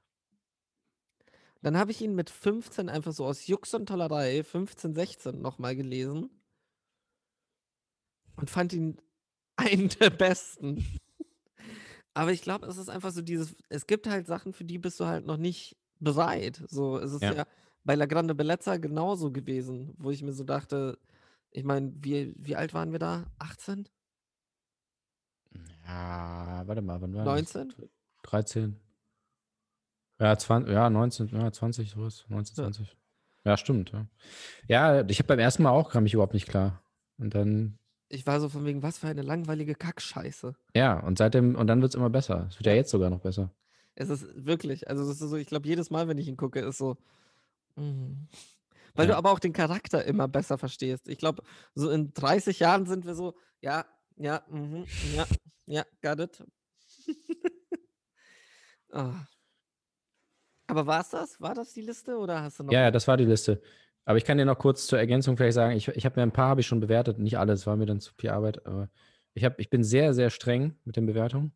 [1.62, 5.74] Dann habe ich ihn mit 15 einfach so aus Jux und Tollerei, 15, 16 nochmal
[5.74, 6.30] gelesen
[8.36, 9.00] und fand ihn
[9.56, 10.84] einen der besten.
[12.14, 14.98] Aber ich glaube, es ist einfach so dieses, es gibt halt Sachen, für die bist
[15.00, 16.62] du halt noch nicht bereit.
[16.68, 17.46] So, es ist ja, Ja.
[17.84, 20.98] bei La Grande Bellezza genauso gewesen, wo ich mir so dachte,
[21.50, 23.26] ich meine, wie, wie alt waren wir da?
[23.38, 23.88] 18?
[25.86, 27.74] Ja, warte mal, wann war 19?
[27.78, 27.88] das?
[28.24, 28.76] 13.
[30.20, 32.24] Ja, 20, ja, 19, ja, 20, sowas.
[32.28, 32.62] 19, Ja.
[32.64, 32.96] 20.
[33.44, 33.92] Ja, stimmt.
[33.92, 34.06] Ja,
[34.66, 36.82] ja ich habe beim ersten Mal auch, kam ich überhaupt nicht klar.
[37.18, 37.77] Und dann,
[38.10, 40.54] Ich war so von wegen, was für eine langweilige Kackscheiße.
[40.74, 42.46] ja, und seitdem, und dann wird es immer besser.
[42.48, 43.52] Es wird ja jetzt sogar noch besser.
[43.94, 46.78] Es ist wirklich, also ist so, ich glaube, jedes Mal, wenn ich ihn gucke, ist
[46.78, 46.96] so.
[47.76, 48.12] mm.
[48.94, 49.18] Weil du Ja.
[49.18, 51.08] aber auch den Charakter immer besser verstehst.
[51.08, 51.42] Ich glaube,
[51.74, 53.84] so in 30 Jahren sind wir so, ja,
[54.16, 55.26] ja, mhm, ja,
[55.66, 56.44] ja, got it.
[58.90, 59.26] Ah.
[60.66, 61.40] Aber war es das?
[61.40, 62.72] War das die Liste oder hast du noch?
[62.72, 63.60] Ja, ja, das war die Liste.
[64.08, 66.32] Aber ich kann dir noch kurz zur Ergänzung vielleicht sagen, ich, ich habe mir ein
[66.32, 68.88] paar habe ich schon bewertet, nicht alles, war mir dann zu viel Arbeit, aber
[69.34, 71.52] ich, hab, ich bin sehr, sehr streng mit den Bewertungen.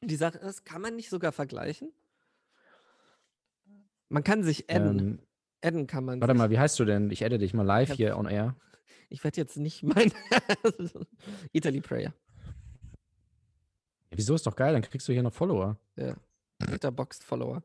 [0.00, 1.92] Die Sache ist, kann man nicht sogar vergleichen?
[4.08, 4.98] Man kann sich adden.
[5.00, 5.18] Ähm,
[5.62, 7.10] adden kann man warte mal, wie heißt du denn?
[7.10, 8.54] Ich edite dich mal live hab- hier on air.
[9.08, 10.12] Ich werde jetzt nicht mein
[11.52, 12.14] Italy Prayer.
[14.12, 15.76] Wieso ist doch geil, dann kriegst du hier noch Follower.
[15.96, 16.14] Ja.
[16.70, 17.64] Letterboxd Follower.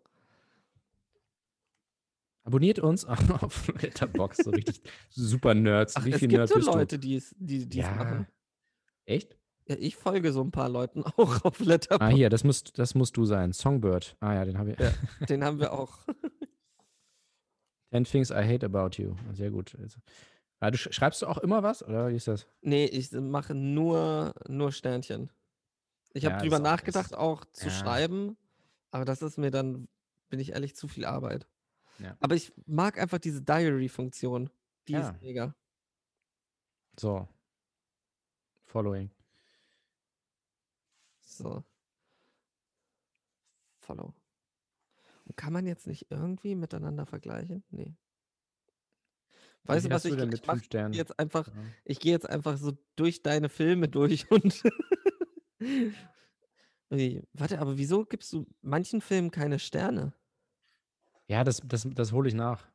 [2.49, 4.81] Abonniert uns auf Letterboxd, so richtig
[5.11, 5.95] super Nerds.
[5.95, 7.91] Ach, Wie es viel gibt Nerd so Leute, die es die, die's Ja.
[7.93, 8.27] machen.
[9.05, 9.37] Echt?
[9.67, 12.01] Ja, ich folge so ein paar Leuten auch auf Letterboxd.
[12.01, 13.51] Ah, hier, das musst, das musst du sein.
[13.53, 14.17] Songbird.
[14.19, 14.79] Ah ja, den habe ich.
[14.79, 14.91] Ja.
[15.27, 15.99] Den haben wir auch.
[17.91, 19.15] 10 Things I Hate About You.
[19.33, 19.75] Sehr gut.
[19.79, 19.99] Also,
[20.59, 21.83] ah, du sch schreibst du auch immer was?
[21.83, 22.47] Oder wie ist das?
[22.61, 25.29] Nee, ich mache nur, nur Sternchen.
[26.13, 28.37] Ich habe Ja, drüber auch- nachgedacht, ist- auch zu schreiben,
[28.89, 29.87] aber das ist mir dann,
[30.29, 31.47] bin ich ehrlich, zu viel Arbeit.
[31.99, 32.15] Ja.
[32.19, 34.49] Aber ich mag einfach diese Diary-Funktion.
[34.87, 35.09] Die Ja.
[35.09, 35.55] ist mega.
[36.99, 37.27] So.
[38.65, 39.09] Following.
[41.21, 41.63] So.
[43.79, 44.13] Follow.
[45.25, 47.63] Und kann man jetzt nicht irgendwie miteinander vergleichen?
[47.69, 47.95] Nee.
[49.63, 50.53] Weißt Wie du, was ich denn gleich mit mach?
[50.55, 50.93] fünf Sternen?
[50.93, 51.53] Jetzt einfach, Ja.
[51.85, 54.63] ich gehe jetzt einfach so durch deine Filme durch und
[56.91, 60.13] Ui, warte, aber wieso gibst du manchen Filmen keine Sterne?
[61.29, 62.67] Ja, das, das, das hole ich nach.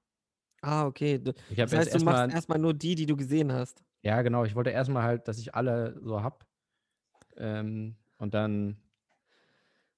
[0.63, 1.19] Ah, okay.
[1.19, 3.85] Du, Ich das heißt, du machst erstmal, nur die, die du gesehen hast.
[4.03, 6.47] ja, genau, ich wollte erstmal halt, dass ich alle so hab.
[7.37, 8.81] Ähm, und dann,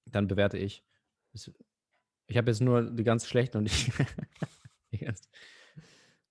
[0.07, 0.83] dann bewerte ich.
[2.27, 3.93] Ich habe jetzt nur die ganz schlechten und die,
[4.93, 5.29] die ganz,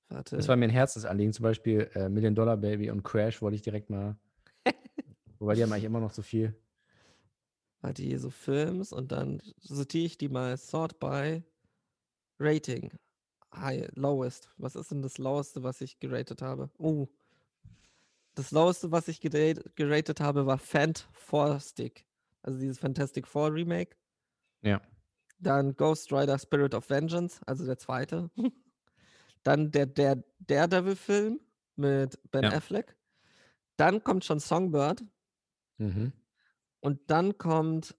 [0.09, 0.35] Warte.
[0.35, 3.61] Das war mir ein Herzensanliegen, zum Beispiel äh, Million Dollar Baby und Crash wollte ich
[3.61, 4.17] direkt mal.
[5.39, 6.55] wobei die haben eigentlich immer noch so viel.
[7.81, 11.43] Warte, hier so Films und dann sortiere ich die mal sort by
[12.39, 12.91] Rating.
[13.53, 14.49] High, lowest.
[14.57, 16.69] Was ist denn das loweste, was ich geratet habe?
[16.77, 17.07] Oh.
[18.35, 22.05] Das loweste, was ich geratet, geratet habe, war Fant 4 Stick.
[22.41, 23.95] Also dieses Fantastic Four Remake.
[24.61, 24.81] Ja.
[25.39, 28.29] Dann Ghost Rider Spirit of Vengeance, also der zweite.
[29.43, 31.39] Dann der, der Daredevil-Film
[31.75, 32.49] mit Ben Ja.
[32.51, 32.95] Affleck.
[33.77, 35.03] Dann kommt schon Songbird.
[35.77, 36.13] Mhm.
[36.79, 37.95] Und dann kommt.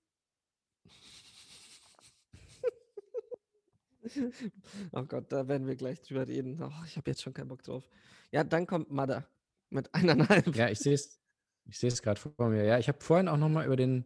[4.92, 6.60] Oh Gott, da werden wir gleich drüber reden.
[6.62, 7.88] Oh, ich habe jetzt schon keinen Bock drauf.
[8.30, 9.26] Ja, dann kommt Mother
[9.70, 10.54] mit eineinhalb.
[10.54, 11.20] Ja, ich sehe es.
[11.68, 12.64] Ich sehe es gerade vor mir.
[12.64, 14.04] Ja, ich habe vorhin auch nochmal über den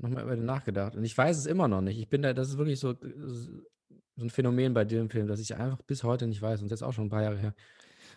[0.00, 0.94] noch mal über den nachgedacht.
[0.94, 1.98] Und ich weiß es immer noch nicht.
[1.98, 5.54] Ich bin da, das ist wirklich so, so ein Phänomen bei dem Film, dass ich
[5.54, 6.62] einfach bis heute nicht weiß.
[6.62, 7.54] Und ist auch schon ein paar Jahre her.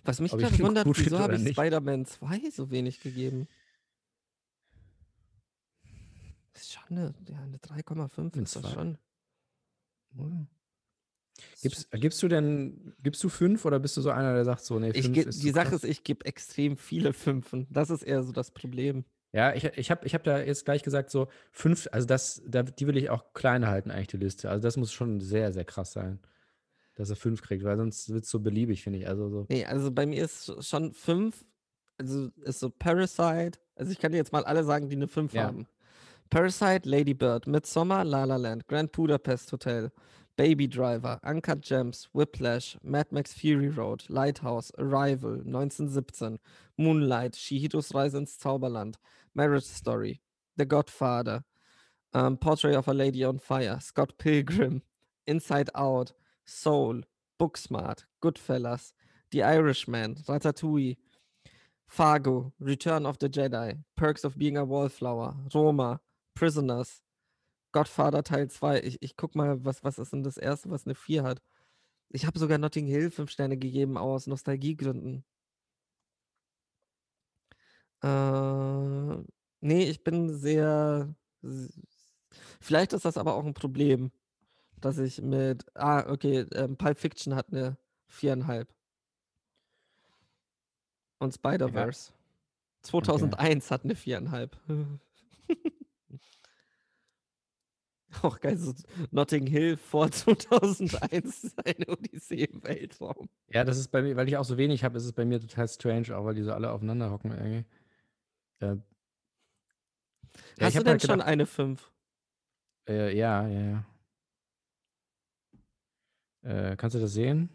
[0.03, 1.49] Was mich gerade wundert, wieso habe ich.
[1.49, 3.47] Spider-Man 2 so wenig gegeben?
[6.53, 8.97] Das ist schon eine, ja, eine 3,5 Eine ist das schon.
[11.61, 14.79] Gibst, gibst du denn, gibst du fünf oder bist du so einer, der sagt so,
[14.79, 15.83] nee, Ich fünf ge- ist die Sache krass?
[15.83, 17.67] ist, ich gebe extrem viele Fünfen.
[17.69, 19.05] Das ist eher so das Problem.
[19.33, 22.63] Ja, ich, ich habe ich hab da jetzt gleich gesagt, so fünf, also das, da,
[22.63, 24.49] die will ich auch klein halten, eigentlich, die Liste.
[24.49, 26.19] Also das muss schon sehr, sehr krass sein,
[26.95, 29.07] dass er fünf kriegt, weil sonst wird es so beliebig, finde ich.
[29.07, 31.45] Also so, Nee, also bei mir ist sch- schon 5.
[31.97, 33.59] Also ist so Parasite.
[33.75, 35.45] Also ich kann dir jetzt mal alle sagen, die eine 5 Ja.
[35.45, 35.67] haben.
[36.31, 39.91] Parasite, Lady Bird, Midsommar, La La Land, Grand Budapest Hotel,
[40.37, 46.39] Baby Driver, Uncut Gems, Whiplash, Mad Max Fury Road, Lighthouse, Arrival, 1917,
[46.77, 48.95] Moonlight, Shihitos Reise ins Zauberland,
[49.35, 50.21] Marriage Story,
[50.55, 51.43] The Godfather,
[52.13, 54.83] ähm, Portrait of a Lady on Fire, Scott Pilgrim,
[55.27, 56.13] Inside Out,
[56.45, 57.01] Soul,
[57.37, 58.93] Booksmart, Goodfellas,
[59.31, 60.95] The Irishman, Ratatouille,
[61.87, 65.99] Fargo, Return of the Jedi, Perks of Being a Wallflower, Roma,
[66.41, 67.03] Prisoners,
[67.71, 68.81] Godfather Teil 2.
[68.81, 71.39] Ich, ich guck mal, was, was ist denn das erste, was eine 4 hat?
[72.09, 75.23] Ich habe sogar Notting Hill 5 Sterne gegeben aus Nostalgiegründen.
[78.01, 79.23] Äh,
[79.59, 81.13] nee, ich bin sehr.
[82.59, 84.11] Vielleicht ist das aber auch ein Problem,
[84.79, 85.63] dass ich mit.
[85.75, 87.77] Ah, okay, ähm, Pulp Fiction hat eine
[88.09, 88.65] 4,5.
[91.19, 92.13] Und Spider-Verse.
[92.81, 94.49] 2001 hat eine 4,5.
[98.23, 98.73] Auch geil, so
[99.11, 103.29] Notting Hill vor 2001, eine Odyssee im Weltraum.
[103.49, 105.39] ja, das ist bei mir, weil ich auch so wenig habe, ist es bei mir
[105.39, 107.65] total strange, auch weil die so alle aufeinander hocken irgendwie.
[108.59, 108.75] Äh,
[110.59, 111.91] ja, Hast du denn halt schon gedacht, eine 5?
[112.89, 113.85] äh, ja, ja, ja.
[116.71, 117.49] Äh, kannst du das sehen?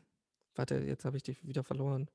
[0.55, 2.09] Warte, jetzt habe ich dich wieder verloren.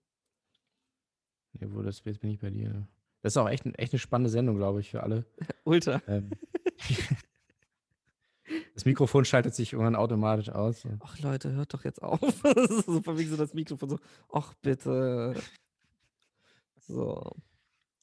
[1.53, 2.87] Nee, wo das, jetzt bin ich bei dir.
[3.21, 5.25] Das ist auch echt, echt eine spannende Sendung, glaube ich, für alle.
[5.63, 6.01] Ultra.
[6.07, 6.31] Ähm,
[8.81, 10.87] das Mikrofon schaltet sich irgendwann automatisch aus.
[11.01, 12.19] Ach Leute, hört doch jetzt auf.
[12.43, 13.99] Das ist so von wegen so das Mikrofon so.
[14.33, 15.35] Ach bitte.
[16.79, 17.35] So.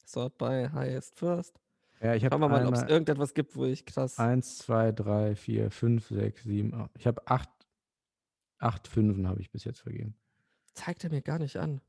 [0.07, 1.61] Sort by highest first.
[2.01, 4.21] Ja, ich habe Schauen wir mal, ob es irgendetwas gibt, wo ich krass.
[4.21, 6.91] 1, 2, 3, 4, 5, 6, 7, 8.
[6.97, 7.51] Ich habe acht,
[8.59, 10.15] acht Fünfen habe ich bis jetzt vergeben.
[10.75, 11.81] Zeigt er mir gar nicht an.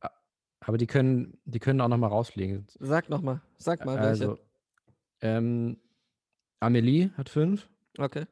[0.62, 2.66] Aber die können, die können auch noch mal rausfliegen.
[2.80, 3.40] Sag nochmal.
[3.60, 4.30] Sag mal welche.
[4.30, 4.40] Also,
[5.22, 5.78] ähm,
[6.60, 7.70] Amelie hat fünf.
[7.96, 8.26] Okay.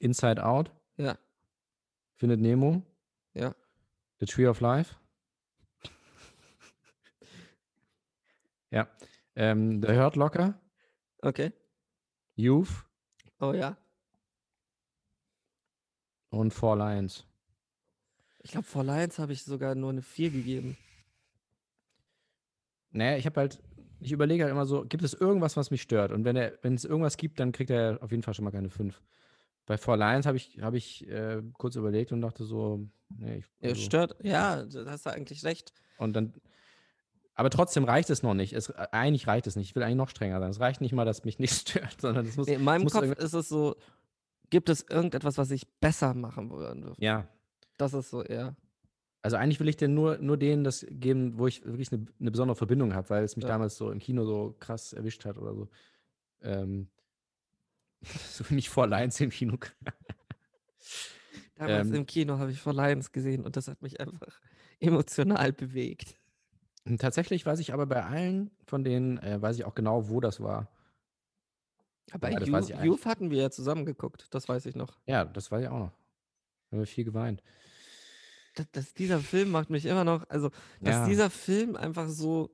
[0.00, 0.70] Inside Out.
[0.96, 1.18] Ja.
[2.16, 2.82] Findet Nemo.
[3.34, 3.54] Ja.
[4.20, 4.96] The Tree of Life.
[8.70, 8.88] ja.
[9.36, 10.60] Ähm, The Hurt Locker.
[11.22, 11.52] Okay.
[12.36, 12.84] Youth.
[13.40, 13.76] Oh ja.
[16.30, 17.26] Und Four Lions.
[18.42, 20.76] Ich glaube, vor Lions habe ich sogar nur eine 4 gegeben.
[22.90, 23.62] Naja, ich habe halt,
[24.00, 26.12] ich überlege halt immer so, gibt es irgendwas, was mich stört?
[26.12, 28.50] Und wenn er, wenn es irgendwas gibt, dann kriegt er auf jeden Fall schon mal
[28.50, 29.00] keine 5.
[29.66, 32.86] Bei Four Lions habe ich, habe ich äh, kurz überlegt und dachte so,
[33.16, 34.16] nee, ich, also, stört.
[34.22, 35.72] Ja, da hast du eigentlich recht.
[35.98, 36.34] und dann,
[37.34, 38.52] aber trotzdem reicht es noch nicht.
[38.52, 39.70] Es, äh, eigentlich reicht es nicht.
[39.70, 40.50] Ich will eigentlich noch strenger sein.
[40.50, 42.92] Es reicht nicht mal, dass mich nichts stört, sondern es muss, Nee, in meinem muss
[42.92, 43.76] Kopf ist es so,
[44.50, 46.94] gibt es irgendetwas, was ich besser machen würde?
[46.98, 47.26] ja.
[47.76, 48.54] Das ist so eher.
[49.20, 52.30] Also eigentlich will ich dir nur, nur denen das geben, wo ich wirklich eine, eine
[52.30, 53.48] besondere Verbindung habe, weil es mich Ja.
[53.48, 55.68] damals so im Kino so krass erwischt hat oder so.
[56.42, 56.88] Ähm,
[58.30, 59.56] so ich vor Lions im Kino.
[61.56, 61.94] Damals Ähm.
[61.94, 64.40] im Kino habe ich vor Lions gesehen und das hat mich einfach
[64.80, 66.16] emotional bewegt.
[66.84, 70.20] Und tatsächlich weiß ich aber bei allen von denen, äh, weiß ich auch genau, wo
[70.20, 70.68] das war.
[72.10, 74.98] Aber Ja, das Youth, hatten wir ja zusammen geguckt, das weiß ich noch.
[75.06, 75.90] Ja, das weiß ich auch noch.
[76.70, 77.42] Da haben wir viel geweint.
[78.56, 80.50] Das, das, dieser Film macht mich immer noch, also,
[80.80, 81.06] dass Ja.
[81.06, 82.50] dieser Film einfach so,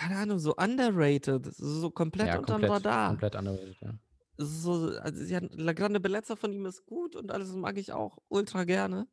[0.00, 3.08] keine Ahnung, so underrated, so komplett ja, unterm komplett, Radar.
[3.08, 3.98] komplett underrated, ja.
[4.38, 8.16] So, also, ja, La Grande Bellezza von ihm ist gut und alles mag ich auch
[8.28, 9.06] ultra gerne.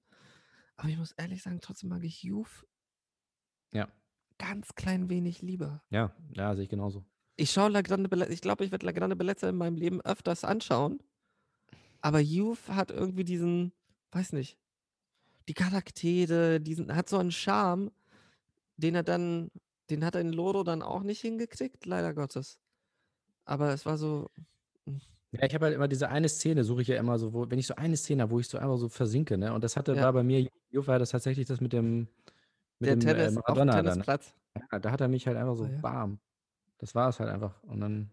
[0.77, 2.65] Aber ich muss ehrlich sagen, trotzdem mag ich Youth
[3.73, 3.89] Ja,
[4.37, 5.83] ganz klein wenig lieber.
[5.89, 7.03] ja, ja, sehe ich genauso.
[7.35, 9.99] Ich schaue La Grande Bellezza, ich glaube, ich werde La Grande Bellezza in meinem Leben
[10.01, 10.99] öfters anschauen.
[11.99, 13.73] Aber Youth hat irgendwie diesen,
[14.11, 14.57] weiß nicht,
[15.49, 17.91] die Charaktere, diesen, hat so einen Charme,
[18.77, 19.51] den er dann,
[19.89, 22.59] den hat er in Loro dann auch nicht hingekriegt, leider Gottes.
[23.45, 24.29] Aber es war so,
[25.31, 27.59] Ja, ich habe halt immer diese eine Szene, suche ich ja immer so, wo, wenn
[27.59, 29.53] ich so eine Szene habe, wo ich so einfach so versinke, ne?
[29.53, 30.03] Und das hatte, Ja.
[30.03, 32.07] war bei mir, Juve war das tatsächlich das mit dem,
[32.79, 33.85] mit der dem Tennis äh, auf dem Maradona dann.
[33.85, 34.33] Tennisplatz.
[34.71, 35.79] Ja, da hat er mich halt einfach so Oh ja.
[35.81, 36.19] bam.
[36.79, 37.61] Das war es halt einfach.
[37.63, 38.11] Und dann,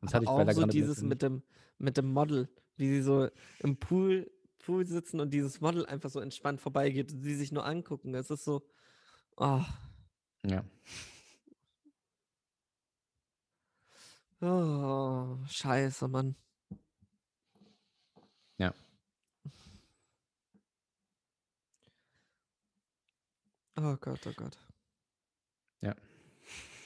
[0.00, 1.42] das Aber hatte ich bei auch der so dieses mit dem,
[1.78, 3.28] mit dem Model, wie sie so
[3.60, 7.64] im Pool, Pool sitzen und dieses Model einfach so entspannt vorbeigeht und sie sich nur
[7.64, 8.14] angucken.
[8.14, 8.62] Es ist so,
[9.36, 9.62] oh.
[10.46, 10.64] Ja.
[14.40, 16.34] oh scheiße, Mann.
[18.58, 18.74] Ja.
[23.76, 24.58] Oh Gott, oh Gott.
[25.80, 25.94] Ja.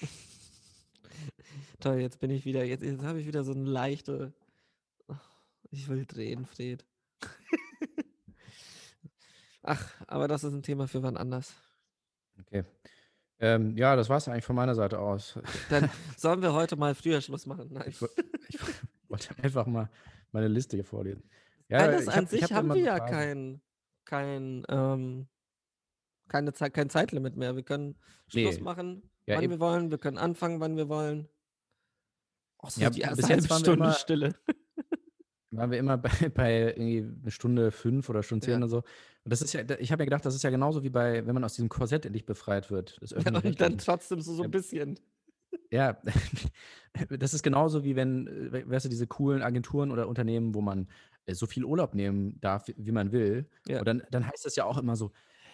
[1.80, 4.32] Toll, jetzt bin ich wieder, jetzt, jetzt habe ich wieder so eine leichte.
[5.08, 5.16] Oh,
[5.70, 6.84] Ich will drehen, Fred.
[9.62, 11.54] Ach, aber das ist ein Thema für wann anders.
[12.40, 12.64] Okay.
[13.44, 15.38] Ähm, ja, das war es eigentlich von meiner Seite aus.
[15.70, 17.68] Dann sollen wir heute mal früher Schluss machen.
[17.72, 17.84] Nein.
[17.88, 18.00] Ich,
[18.48, 18.58] ich
[19.08, 19.90] wollte einfach mal
[20.32, 21.28] meine Liste hier vorlesen.
[21.68, 23.60] Ja, Nein, das an hab- ich sich hab haben wir ja kein,
[24.04, 25.28] kein, ähm,
[26.28, 27.54] keine Zeit, kein Zeitlimit mehr.
[27.56, 27.96] Wir können
[28.28, 28.62] Schluss Nee.
[28.62, 29.52] machen, Ja, wann eben.
[29.54, 29.90] wir wollen.
[29.90, 31.28] Wir können anfangen, wann wir wollen.
[32.58, 34.34] Auch so Ja, die erste halbe Stunde Stille.
[35.56, 38.58] Waren wir immer bei, bei irgendwie eine Stunde fünf oder Stunde zehn Ja.
[38.58, 38.76] oder so.
[38.78, 41.34] Und das ist ja, ich habe mir gedacht, das ist ja genauso wie bei, wenn
[41.34, 42.98] man aus diesem Korsett endlich befreit wird.
[43.00, 44.98] Das Ja, und dann trotzdem so, so ein bisschen.
[45.70, 45.98] Ja,
[47.10, 50.60] das ist genauso wie wenn, äh, we- weißt du, diese coolen Agenturen oder Unternehmen, wo
[50.60, 50.88] man
[51.26, 53.48] äh, so viel Urlaub nehmen darf, wie man will.
[53.66, 53.78] Ja.
[53.80, 55.12] Und dann, dann heißt das ja auch immer so,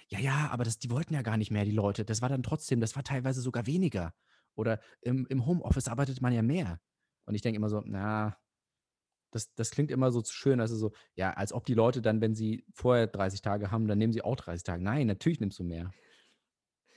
[0.09, 2.05] ja, ja, aber das, die wollten ja gar nicht mehr, die Leute.
[2.05, 4.13] Das war dann trotzdem, das war teilweise sogar weniger.
[4.57, 6.81] Oder im, im Homeoffice arbeitet man ja mehr.
[7.27, 8.37] Und ich denke immer so, na,
[9.31, 12.35] das, das klingt immer so schön, also so, ja, als ob die Leute dann, wenn
[12.35, 14.83] sie vorher 30 Tage haben, dann nehmen sie auch 30 Tage.
[14.83, 15.93] Nein, natürlich nimmst du mehr.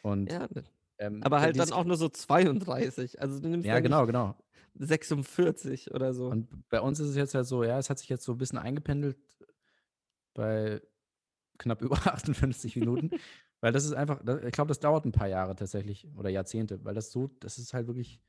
[0.02, 0.64] Und, Ja, ne.
[0.98, 3.22] ähm, aber halt dann auch nur so 32.
[3.22, 4.36] Also du nimmst Ja, genau, genau.
[4.74, 6.28] nicht 46 oder so.
[6.28, 8.38] Und bei uns ist es jetzt halt so, ja, es hat sich jetzt so ein
[8.38, 9.18] bisschen eingependelt
[10.34, 10.82] bei
[11.58, 13.12] knapp über 58 Minuten.
[13.62, 16.96] weil das ist einfach, ich glaube, das dauert ein paar Jahre tatsächlich oder Jahrzehnte, weil
[16.96, 18.20] das so, das ist halt wirklich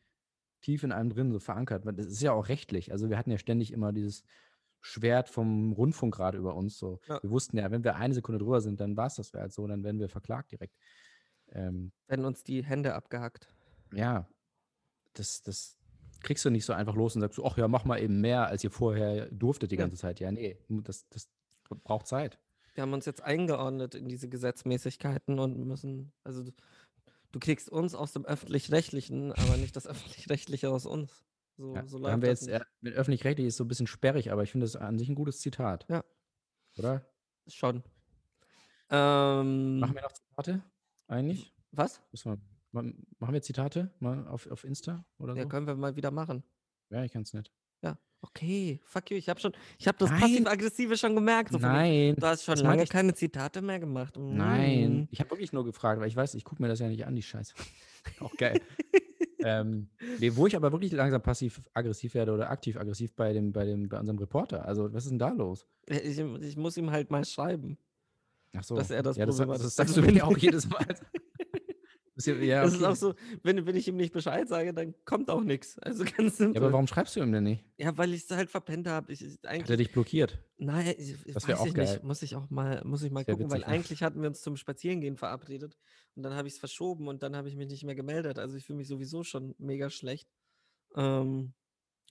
[0.65, 1.85] tief in einem drin, so verankert.
[1.87, 2.91] Weil Das ist ja auch rechtlich.
[2.93, 4.25] Also wir hatten ja ständig immer dieses
[4.81, 6.79] Schwert vom Rundfunk gerade über uns.
[6.79, 7.01] So.
[7.09, 7.23] Ja.
[7.23, 9.67] Wir wussten ja, wenn wir eine Sekunde drüber sind, dann war es das halt so,
[9.67, 10.77] dann werden wir verklagt direkt.
[11.53, 13.49] Ähm, Werden uns die Hände abgehackt.
[13.93, 14.29] ja,
[15.13, 15.77] das, das
[16.23, 18.65] kriegst du nicht so einfach los und sagst ach ja, mach mal eben mehr, als
[18.65, 19.83] ihr vorher durftet die Ja.
[19.83, 20.21] ganze Zeit.
[20.21, 21.29] Ja, nee, das, das
[21.85, 22.39] braucht Zeit.
[22.75, 26.43] Wir haben uns jetzt eingeordnet in diese Gesetzmäßigkeiten und müssen, also
[27.35, 31.25] du, kriegst uns aus dem Öffentlich-Rechtlichen, aber nicht das Öffentlich-Rechtliche aus uns.
[31.57, 34.43] So, Ja, so haben wir jetzt, ja, mit öffentlich-rechtlich ist so ein bisschen sperrig, aber
[34.43, 35.87] ich finde das an sich ein gutes Zitat.
[35.89, 36.05] Ja.
[36.77, 37.07] Oder?
[37.47, 37.83] Schon.
[38.91, 40.63] Ähm, Machen wir noch Zitate?
[41.07, 41.55] Eigentlich?
[41.71, 42.01] was?
[42.13, 42.39] Wir,
[42.73, 42.83] ma-
[43.19, 45.49] machen wir Zitate mal auf, auf Insta oder Ja, so?
[45.49, 46.45] können wir mal wieder machen.
[46.91, 47.53] Ja, ich kann es nicht.
[48.25, 48.29] Ja.
[48.29, 49.17] Okay, fuck you.
[49.17, 50.21] Ich habe schon, ich habe das Nein.
[50.21, 51.53] passiv-aggressive schon gemerkt.
[51.53, 54.17] So Nein, du hast schon das lange keine Zitate mehr gemacht.
[54.17, 55.03] nein.
[55.03, 55.09] Mm.
[55.11, 57.15] Ich habe wirklich nur gefragt, weil ich weiß, ich gucke mir das ja nicht an,
[57.15, 57.55] die Scheiße.
[58.21, 58.61] Auch geil.
[59.41, 63.89] ähm, nee, wo ich aber wirklich langsam passiv-aggressiv werde oder aktiv-aggressiv bei, dem, bei, dem,
[63.89, 64.67] bei unserem Reporter.
[64.67, 65.67] Also, was ist denn da los?
[65.87, 67.79] Ich, ich muss ihm halt mal schreiben.
[68.57, 68.77] Ach so.
[68.77, 70.87] Dass er das ja, das, das, das sagst du mir auch jedes Mal.
[72.17, 72.87] Das ist ja, ja, Das ist okay.
[72.87, 75.79] auch so, wenn, wenn ich ihm nicht Bescheid sage, dann kommt auch nichts.
[75.81, 76.55] Also ganz simpel.
[76.55, 77.65] ja, aber warum schreibst du ihm denn nicht?
[77.77, 79.13] Ja, weil ich es halt verpennt habe.
[79.13, 80.39] Hat er dich blockiert?
[80.59, 81.91] nein, ich, Das weiß auch ich geil.
[81.91, 82.05] nicht.
[82.05, 83.73] Muss ich auch mal, muss ich mal gucken, weil witzig, ne?
[83.75, 85.77] eigentlich hatten wir uns zum Spazierengehen verabredet
[86.15, 88.39] und dann habe ich es verschoben und dann habe ich mich nicht mehr gemeldet.
[88.39, 90.29] Also ich fühle mich sowieso schon mega schlecht.
[90.97, 91.53] Ähm,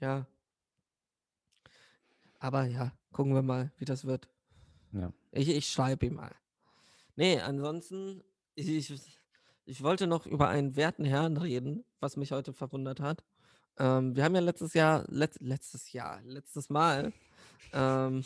[0.01, 0.27] ja.
[2.39, 4.27] Aber ja, gucken wir mal, wie das wird.
[4.91, 5.13] Ja.
[5.31, 6.35] Ich, ich schreibe ihm mal.
[7.15, 8.21] Nee, ansonsten,
[8.55, 9.22] ich, ich,
[9.65, 13.23] ich wollte noch über einen werten Herrn reden, was mich heute verwundert hat.
[13.77, 17.13] Ähm, wir haben ja letztes Jahr, letz, letztes Jahr, letztes Mal
[17.73, 18.23] ähm,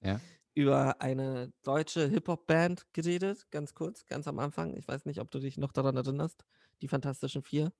[0.00, 0.20] Ja.
[0.54, 4.76] über eine deutsche Hip-Hop-Band geredet, ganz kurz, ganz am Anfang.
[4.76, 6.44] Ich weiß nicht, ob du dich noch daran erinnerst.
[6.82, 7.72] Die Fantastischen Vier.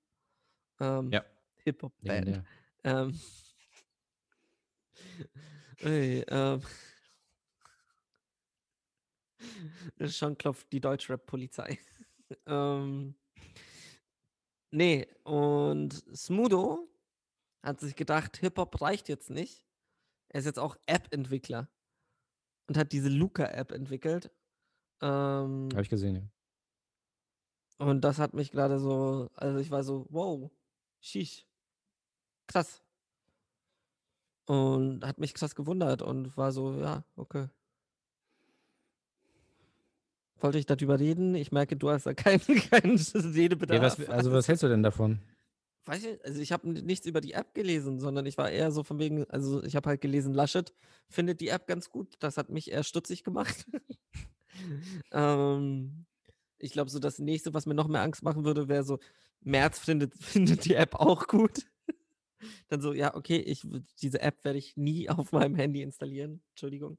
[0.79, 1.25] Ähm, Ja.
[1.63, 2.25] Hip-Hop-Band.
[2.27, 2.45] Legendär.
[2.83, 3.19] Ähm,
[5.83, 6.61] ui, ähm,
[10.07, 11.77] schon klopft die Deutschrap-Polizei.
[12.45, 13.15] Ähm,
[14.71, 16.87] nee, und Smudo
[17.63, 19.65] hat sich gedacht, Hip-Hop reicht jetzt nicht.
[20.29, 21.69] Er ist jetzt auch App-Entwickler
[22.67, 24.31] und hat diese Luca-App entwickelt.
[25.01, 27.85] Ähm, Habe ich gesehen, ja.
[27.85, 30.51] und das hat mich gerade so, also ich war so, wow,
[30.99, 31.47] sheesh,
[32.47, 32.83] krass.
[34.45, 37.47] Und hat mich krass gewundert und war so, ja, okay.
[40.41, 41.35] Wollte ich darüber reden?
[41.35, 42.39] Ich merke, du hast da keinen
[42.71, 43.77] keinen Redebedarf.
[43.77, 45.19] Ja, was, also, was hältst du denn davon?
[45.85, 48.83] Weiß ich, also ich habe nichts über die App gelesen, sondern ich war eher so
[48.83, 50.73] von wegen, also ich habe halt gelesen, Laschet
[51.09, 52.15] findet die App ganz gut.
[52.19, 53.65] Das hat mich eher stutzig gemacht.
[55.11, 56.05] ähm,
[56.59, 58.99] ich glaube, so das nächste, was mir noch mehr Angst machen würde, wäre so,
[59.41, 61.65] März findet, findet die App auch gut.
[62.67, 63.67] Dann so, ja, okay, ich,
[64.01, 66.41] diese App werde ich nie auf meinem Handy installieren.
[66.51, 66.97] Entschuldigung.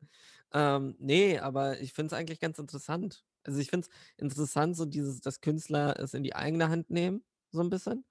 [0.53, 3.25] Ähm, nee, aber ich finde es eigentlich ganz interessant.
[3.45, 7.25] Also ich finde es interessant, so dieses, dass Künstler es in die eigene Hand nehmen,
[7.51, 8.05] so ein bisschen.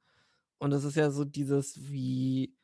[0.59, 2.55] Und es ist ja so dieses, wie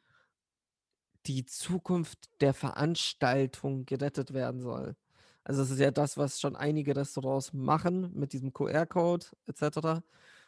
[1.27, 4.95] die Zukunft der Veranstaltung gerettet werden soll.
[5.43, 10.01] Also es ist ja das, was schon einige Restaurants machen mit diesem QR-Code etc.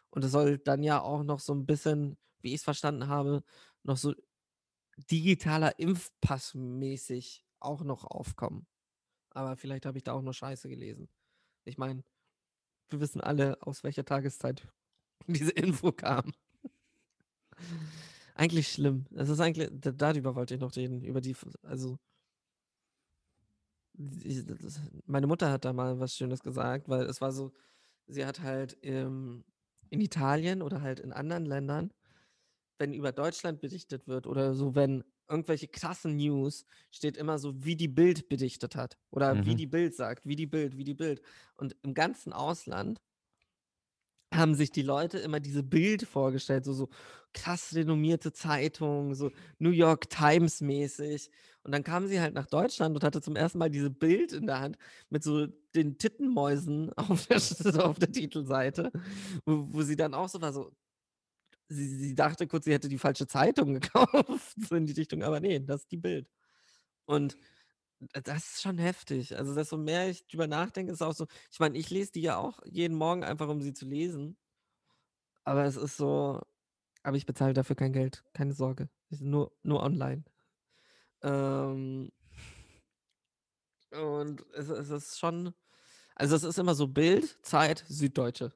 [0.10, 3.44] Und es soll dann ja auch noch so ein bisschen, wie ich es verstanden habe,
[3.84, 4.14] noch so
[5.12, 8.68] digitaler Impfpass mäßig auch noch aufkommen.
[9.38, 11.10] Aber vielleicht habe ich da auch nur Scheiße gelesen.
[11.64, 12.04] Ich meine,
[12.90, 14.68] wir wissen alle, aus welcher Tageszeit
[15.28, 16.34] diese Info kam.
[18.36, 19.06] Eigentlich schlimm.
[19.16, 21.98] Es ist eigentlich, da- darüber wollte ich noch reden, über die, also
[24.24, 27.52] ich, das, meine Mutter hat da mal was Schönes gesagt, weil es war so,
[28.08, 29.44] sie hat halt ähm,
[29.90, 31.92] in Italien oder halt in anderen Ländern,
[32.80, 37.76] wenn über Deutschland berichtet wird oder so, wenn irgendwelche krassen News, steht immer so, wie
[37.76, 39.56] die Bild berichtet hat oder wie Mhm.
[39.56, 41.22] die Bild sagt, wie die Bild, wie die Bild.
[41.56, 43.02] Und im ganzen Ausland
[44.34, 46.90] haben sich die Leute immer diese Bild vorgestellt, so, so
[47.34, 51.30] krass renommierte Zeitung, so New York Times mäßig.
[51.64, 54.46] Und dann kam sie halt nach Deutschland und hatte zum ersten Mal diese Bild in
[54.48, 54.78] der Hand
[55.10, 57.38] mit so den Tittenmäusen auf der,
[57.86, 58.92] auf der Titelseite,
[59.46, 60.72] wo, wo sie dann auch so war, so,
[61.70, 65.39] sie, sie dachte kurz, sie hätte die falsche Zeitung gekauft, so in die Richtung, aber
[65.39, 66.30] nee, das ist die Bild.
[67.05, 67.38] Und
[67.99, 69.38] das ist schon heftig.
[69.38, 72.38] Also, desto mehr ich drüber nachdenke, ist auch so, ich meine, ich lese die ja
[72.38, 74.38] auch jeden Morgen einfach, um sie zu lesen.
[75.43, 76.41] Aber es ist so,
[77.03, 78.89] aber ich bezahle dafür kein Geld, keine Sorge.
[79.09, 80.26] Nur, nur online.
[81.22, 82.11] Ähm,
[83.91, 85.53] und es, es ist schon,
[86.15, 88.53] also es ist immer so Bild, Zeit, Süddeutsche.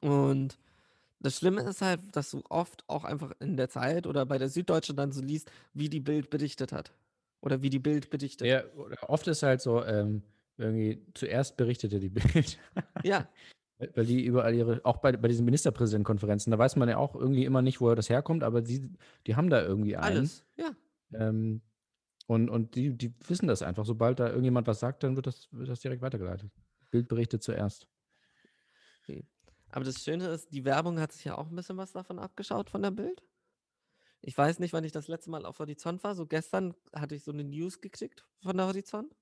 [0.00, 0.58] Und
[1.20, 4.48] das Schlimme ist halt, dass du oft auch einfach in der Zeit oder bei der
[4.48, 6.92] Süddeutschen dann so liest, wie die Bild berichtet hat.
[7.40, 8.48] Oder wie die Bild berichtet.
[8.48, 8.62] Ja,
[9.06, 10.22] oft ist halt so, ähm,
[10.56, 12.58] irgendwie zuerst berichtete die Bild.
[13.04, 13.28] Ja,
[13.78, 17.14] Weil weil die überall ihre, auch bei, bei diesen Ministerpräsidentenkonferenzen, da weiß man ja auch
[17.14, 18.90] irgendwie immer nicht, woher das herkommt, aber die,
[19.26, 20.18] die haben da irgendwie einen.
[20.18, 20.44] alles.
[20.56, 20.74] Ja.
[21.14, 21.62] Ähm,
[22.26, 23.86] und und die, die wissen das einfach.
[23.86, 26.50] Sobald da irgendjemand was sagt, dann wird das, wird das direkt weitergeleitet.
[26.90, 27.88] Bild berichtet zuerst.
[29.70, 32.70] Aber das Schöne ist, die Werbung hat sich ja auch ein bisschen was davon abgeschaut
[32.70, 33.22] von der Bild.
[34.20, 36.14] Ich weiß nicht, wann ich das letzte Mal auf Horizont war.
[36.14, 39.14] So gestern hatte ich so eine News gekriegt von der Horizont.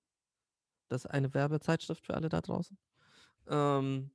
[0.88, 2.78] Das ist eine Werbezeitschrift für alle da draußen.
[3.48, 4.10] Ähm,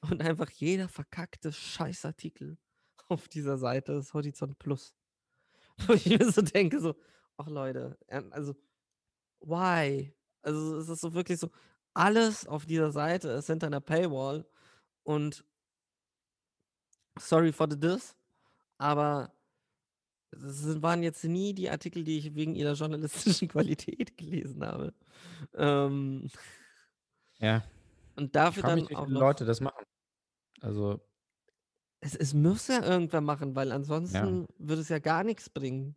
[0.00, 2.58] und einfach jeder verkackte Scheißartikel
[3.08, 4.94] auf dieser Seite ist Horizont Plus.
[5.86, 6.94] Wo ich mir so denke, so,
[7.36, 7.98] ach Leute,
[8.30, 8.54] also,
[9.40, 10.14] why?
[10.42, 11.50] Also es ist so wirklich so,
[11.94, 14.46] alles auf dieser Seite ist hinter einer Paywall
[15.04, 15.44] und
[17.18, 18.16] sorry for the diss,
[18.78, 19.32] aber
[20.30, 24.94] es waren jetzt nie die Artikel, die ich wegen ihrer journalistischen Qualität gelesen habe.
[25.54, 26.28] Ähm,
[27.38, 27.62] Ja.
[28.16, 29.84] und dafür dann mich, wie auch viele noch, Leute das machen.
[30.60, 31.00] Also,
[32.00, 35.96] es, es muss ja irgendwer machen, weil ansonsten würde es ja gar nichts bringen.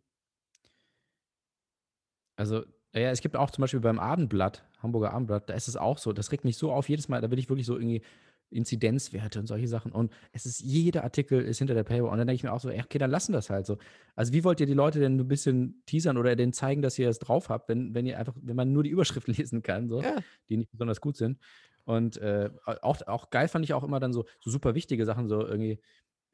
[2.36, 5.98] also, ja, es gibt auch zum Beispiel beim Abendblatt, Hamburger Abendblatt, da ist es auch
[5.98, 6.12] so.
[6.12, 7.20] Das regt mich so auf jedes Mal.
[7.20, 8.02] Da will ich wirklich so irgendwie
[8.50, 9.92] Inzidenzwerte und solche Sachen.
[9.92, 12.10] Und es ist, jeder Artikel ist hinter der Paywall.
[12.10, 13.78] Und dann denke ich mir auch so, okay, dann lassen das halt so.
[14.14, 17.08] Also, wie wollt ihr die Leute denn ein bisschen teasern oder denen zeigen, dass ihr
[17.08, 20.02] es drauf habt, wenn, wenn ihr einfach, wenn man nur die Überschrift lesen kann, so,
[20.02, 20.16] Ja,
[20.48, 21.38] die nicht besonders gut sind.
[21.84, 25.28] Und äh, auch, auch geil fand ich auch immer dann so, so super wichtige Sachen,
[25.28, 25.80] so irgendwie,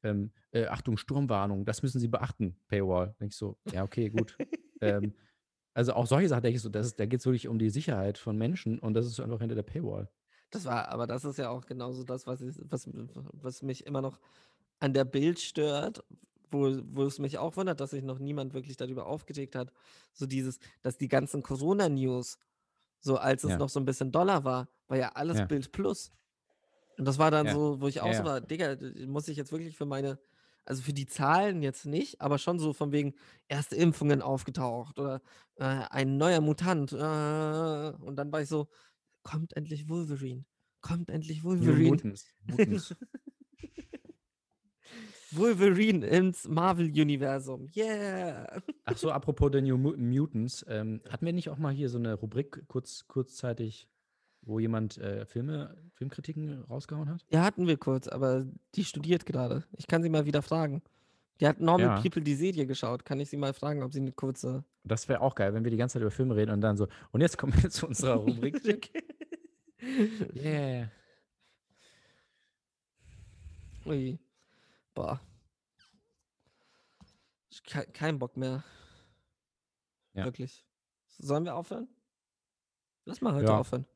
[0.03, 3.15] ähm, äh, Achtung, Sturmwarnung, das müssen Sie beachten, Paywall.
[3.21, 4.37] Denke ich so, ja, okay, gut.
[4.81, 5.15] ähm,
[5.75, 7.71] also auch solche Sachen denke ich so, das ist, da geht es wirklich um die
[7.71, 10.09] Sicherheit von Menschen und das ist einfach hinter der Paywall.
[10.53, 12.89] Das war, aber das ist ja auch genauso das, was, ich, was,
[13.33, 14.21] was mich immer noch
[14.81, 16.05] an der Bild stört,
[16.51, 19.73] wo, wo es mich auch wundert, dass sich noch niemand wirklich darüber aufgeregt hat.
[20.13, 22.39] So dieses, dass die ganzen Corona-News,
[23.01, 23.59] so als es Ja.
[23.59, 25.47] noch so ein bisschen Dollar war, war ja alles Ja.
[25.47, 26.13] Bild Plus.
[26.99, 27.55] Und das war dann Ja.
[27.55, 28.77] so, wo ich auch so war, Digga,
[29.07, 30.19] muss ich jetzt wirklich für meine,
[30.67, 33.15] also für die Zahlen jetzt nicht, aber schon so von wegen
[33.49, 35.23] erste Impfungen aufgetaucht oder
[35.57, 36.93] äh, ein neuer Mutant.
[36.93, 38.69] Äh, und dann war ich so,
[39.23, 40.45] kommt endlich Wolverine.
[40.81, 42.15] Kommt endlich Wolverine.
[45.35, 47.71] Wolverine ins Marvel-Universum.
[47.75, 48.61] Yeah.
[48.85, 51.97] Ach so, apropos der New Mu- Mutants, ähm, hatten wir nicht auch mal hier so
[51.99, 53.89] eine Rubrik kurz, kurzzeitig,
[54.43, 57.25] wo jemand äh, Filme, Filmkritiken rausgehauen hat?
[57.31, 58.45] Ja, hatten wir kurz, aber
[58.75, 59.65] die studiert gerade.
[59.79, 60.83] Ich kann sie mal wieder fragen.
[61.41, 62.01] Die hat Normal Ja.
[62.03, 63.05] People die Serie geschaut.
[63.07, 64.65] Kann ich sie mal fragen, ob sie eine kurze.
[64.85, 66.89] Das wäre auch geil, wenn wir die ganze Zeit über Filme reden und dann so,
[67.11, 68.91] und jetzt kommen wir zu unserer Rubrik.
[70.35, 70.89] Yeah.
[73.87, 74.19] Ui.
[74.95, 75.21] Boah.
[77.51, 78.63] Ich, ke kein Bock mehr.
[80.15, 80.25] Ja.
[80.25, 80.65] Wirklich.
[81.19, 81.89] Sollen wir aufhören?
[83.05, 83.59] Lass mal heute Ja.
[83.59, 83.87] aufhören.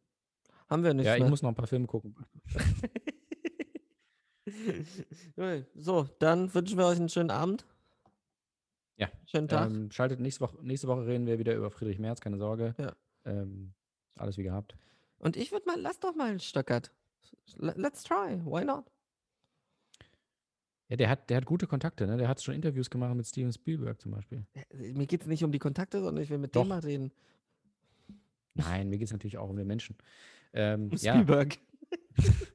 [0.68, 1.30] Haben wir nicht Ja, ich mehr.
[1.30, 2.16] muss noch ein paar Filme gucken.
[5.74, 7.66] So, dann wünschen wir euch einen schönen Abend.
[8.96, 9.70] Ja, Schönen Tag.
[9.70, 12.74] Ähm, schaltet nächste Woche, nächste Woche reden wir wieder über Friedrich Merz, keine Sorge.
[12.78, 12.94] Ja.
[13.24, 13.74] Ähm,
[14.14, 14.76] alles wie gehabt.
[15.18, 16.92] Und ich würde mal, lass doch mal einen Stöckert.
[17.56, 18.40] Le- Let's try.
[18.44, 18.84] Why not?
[20.88, 22.16] Ja, der hat, der hat gute Kontakte, ne?
[22.16, 24.46] Der hat schon Interviews gemacht mit Steven Spielberg zum Beispiel.
[24.72, 26.62] Mir geht es nicht um die Kontakte, sondern ich will mit Doch.
[26.62, 27.12] dem mal reden.
[28.54, 29.96] Nein, mir geht es natürlich auch um den Menschen.
[30.52, 31.58] Ähm, Um ja, Spielberg.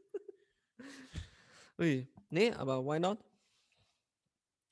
[1.80, 2.07] Ui.
[2.30, 3.20] Nee, aber why not?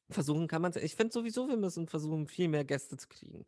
[0.10, 0.78] Versuchen kann man es.
[0.78, 3.46] Ich finde sowieso, wir müssen versuchen, viel mehr Gäste zu kriegen.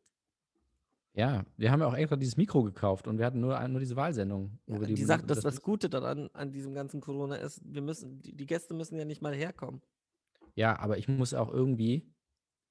[1.14, 3.96] Ja, wir haben ja auch extra dieses Mikro gekauft und wir hatten nur, nur diese
[3.96, 4.60] Wahlsendung.
[4.68, 8.22] Ja, wir die, Sache, das, das Gute daran an diesem ganzen Corona ist, wir müssen,
[8.22, 9.82] die, die Gäste müssen ja nicht mal herkommen.
[10.56, 12.14] Ja, aber ich muss auch irgendwie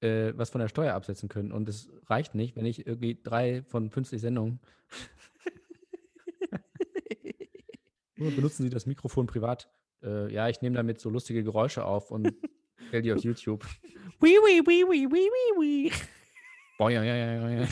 [0.01, 1.51] äh, was von der Steuer absetzen können.
[1.51, 4.59] Und es reicht nicht, wenn ich irgendwie drei von 50 Sendungen.
[8.15, 9.69] Nur benutzen Sie das Mikrofon privat.
[10.03, 12.33] Äh, ja, ich nehme damit so lustige Geräusche auf und
[12.87, 13.65] stell die auf YouTube.
[14.19, 15.91] Wii, wii, wii, wii, wii, wii, wii.
[16.79, 17.67] Ja, ja, ja, ja.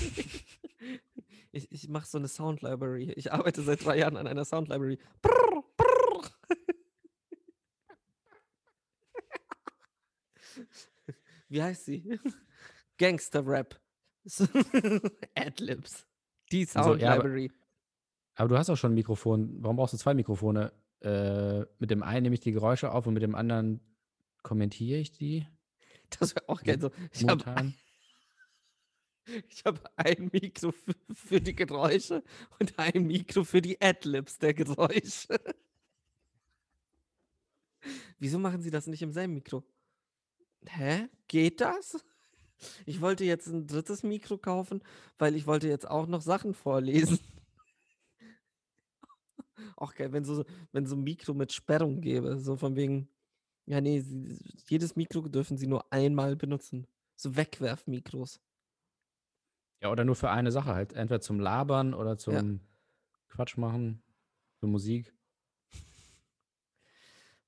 [1.52, 3.12] Ich, ich mache so eine Sound Library.
[3.16, 5.00] Ich arbeite seit drei Jahren an einer Sound Library.
[5.22, 6.30] Brrr, brrr.
[11.48, 12.20] Wie heißt sie?
[12.98, 13.80] Gangster Rap.
[15.36, 16.06] Adlibs.
[16.52, 17.52] Die Sound ja, aber- Library.
[18.36, 19.58] Aber du hast auch schon ein Mikrofon.
[19.62, 20.72] Warum brauchst du zwei Mikrofone?
[21.02, 23.82] Äh, mit dem einen nehme ich die Geräusche auf und mit dem anderen
[24.44, 25.46] kommentiere ich die.
[26.20, 26.80] Das wäre auch geil.
[26.80, 27.74] So, ich habe.
[29.50, 30.74] Ich hab ein Mikro
[31.14, 32.24] für, die Geräusche
[32.60, 35.40] und ein Mikro für die Adlibs der Geräusche.
[38.20, 39.64] Wieso machen sie das nicht im selben Mikro?
[40.68, 41.08] Hä?
[41.28, 42.04] Geht das?
[42.86, 44.82] Ich wollte jetzt ein drittes Mikro kaufen,
[45.18, 47.20] weil ich wollte jetzt auch noch Sachen vorlesen.
[49.76, 52.38] Auch geil, wenn so, wenn so ein Mikro mit Sperrung gäbe.
[52.40, 53.08] So von wegen,
[53.66, 54.04] ja, nee,
[54.68, 56.86] jedes Mikro dürfen sie nur einmal benutzen.
[57.16, 58.42] So Wegwerfmikros.
[59.82, 60.94] Ja, oder nur für eine Sache halt.
[60.94, 62.60] Entweder zum Labern oder zum
[63.30, 64.02] Quatsch machen,
[64.60, 65.14] für Musik.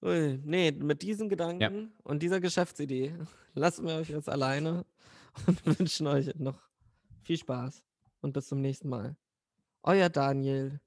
[0.01, 3.13] Ui, nee, mit diesen Gedanken und dieser Geschäftsidee
[3.53, 4.85] lassen wir euch jetzt alleine
[5.47, 6.59] und wünschen euch noch
[7.23, 7.83] viel Spaß
[8.21, 9.15] und bis zum nächsten Mal.
[9.83, 10.79] Euer Daniel.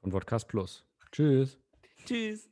[0.00, 0.84] Von Podcast Plus.
[1.12, 1.58] Tschüss.
[2.04, 2.50] Tschüss.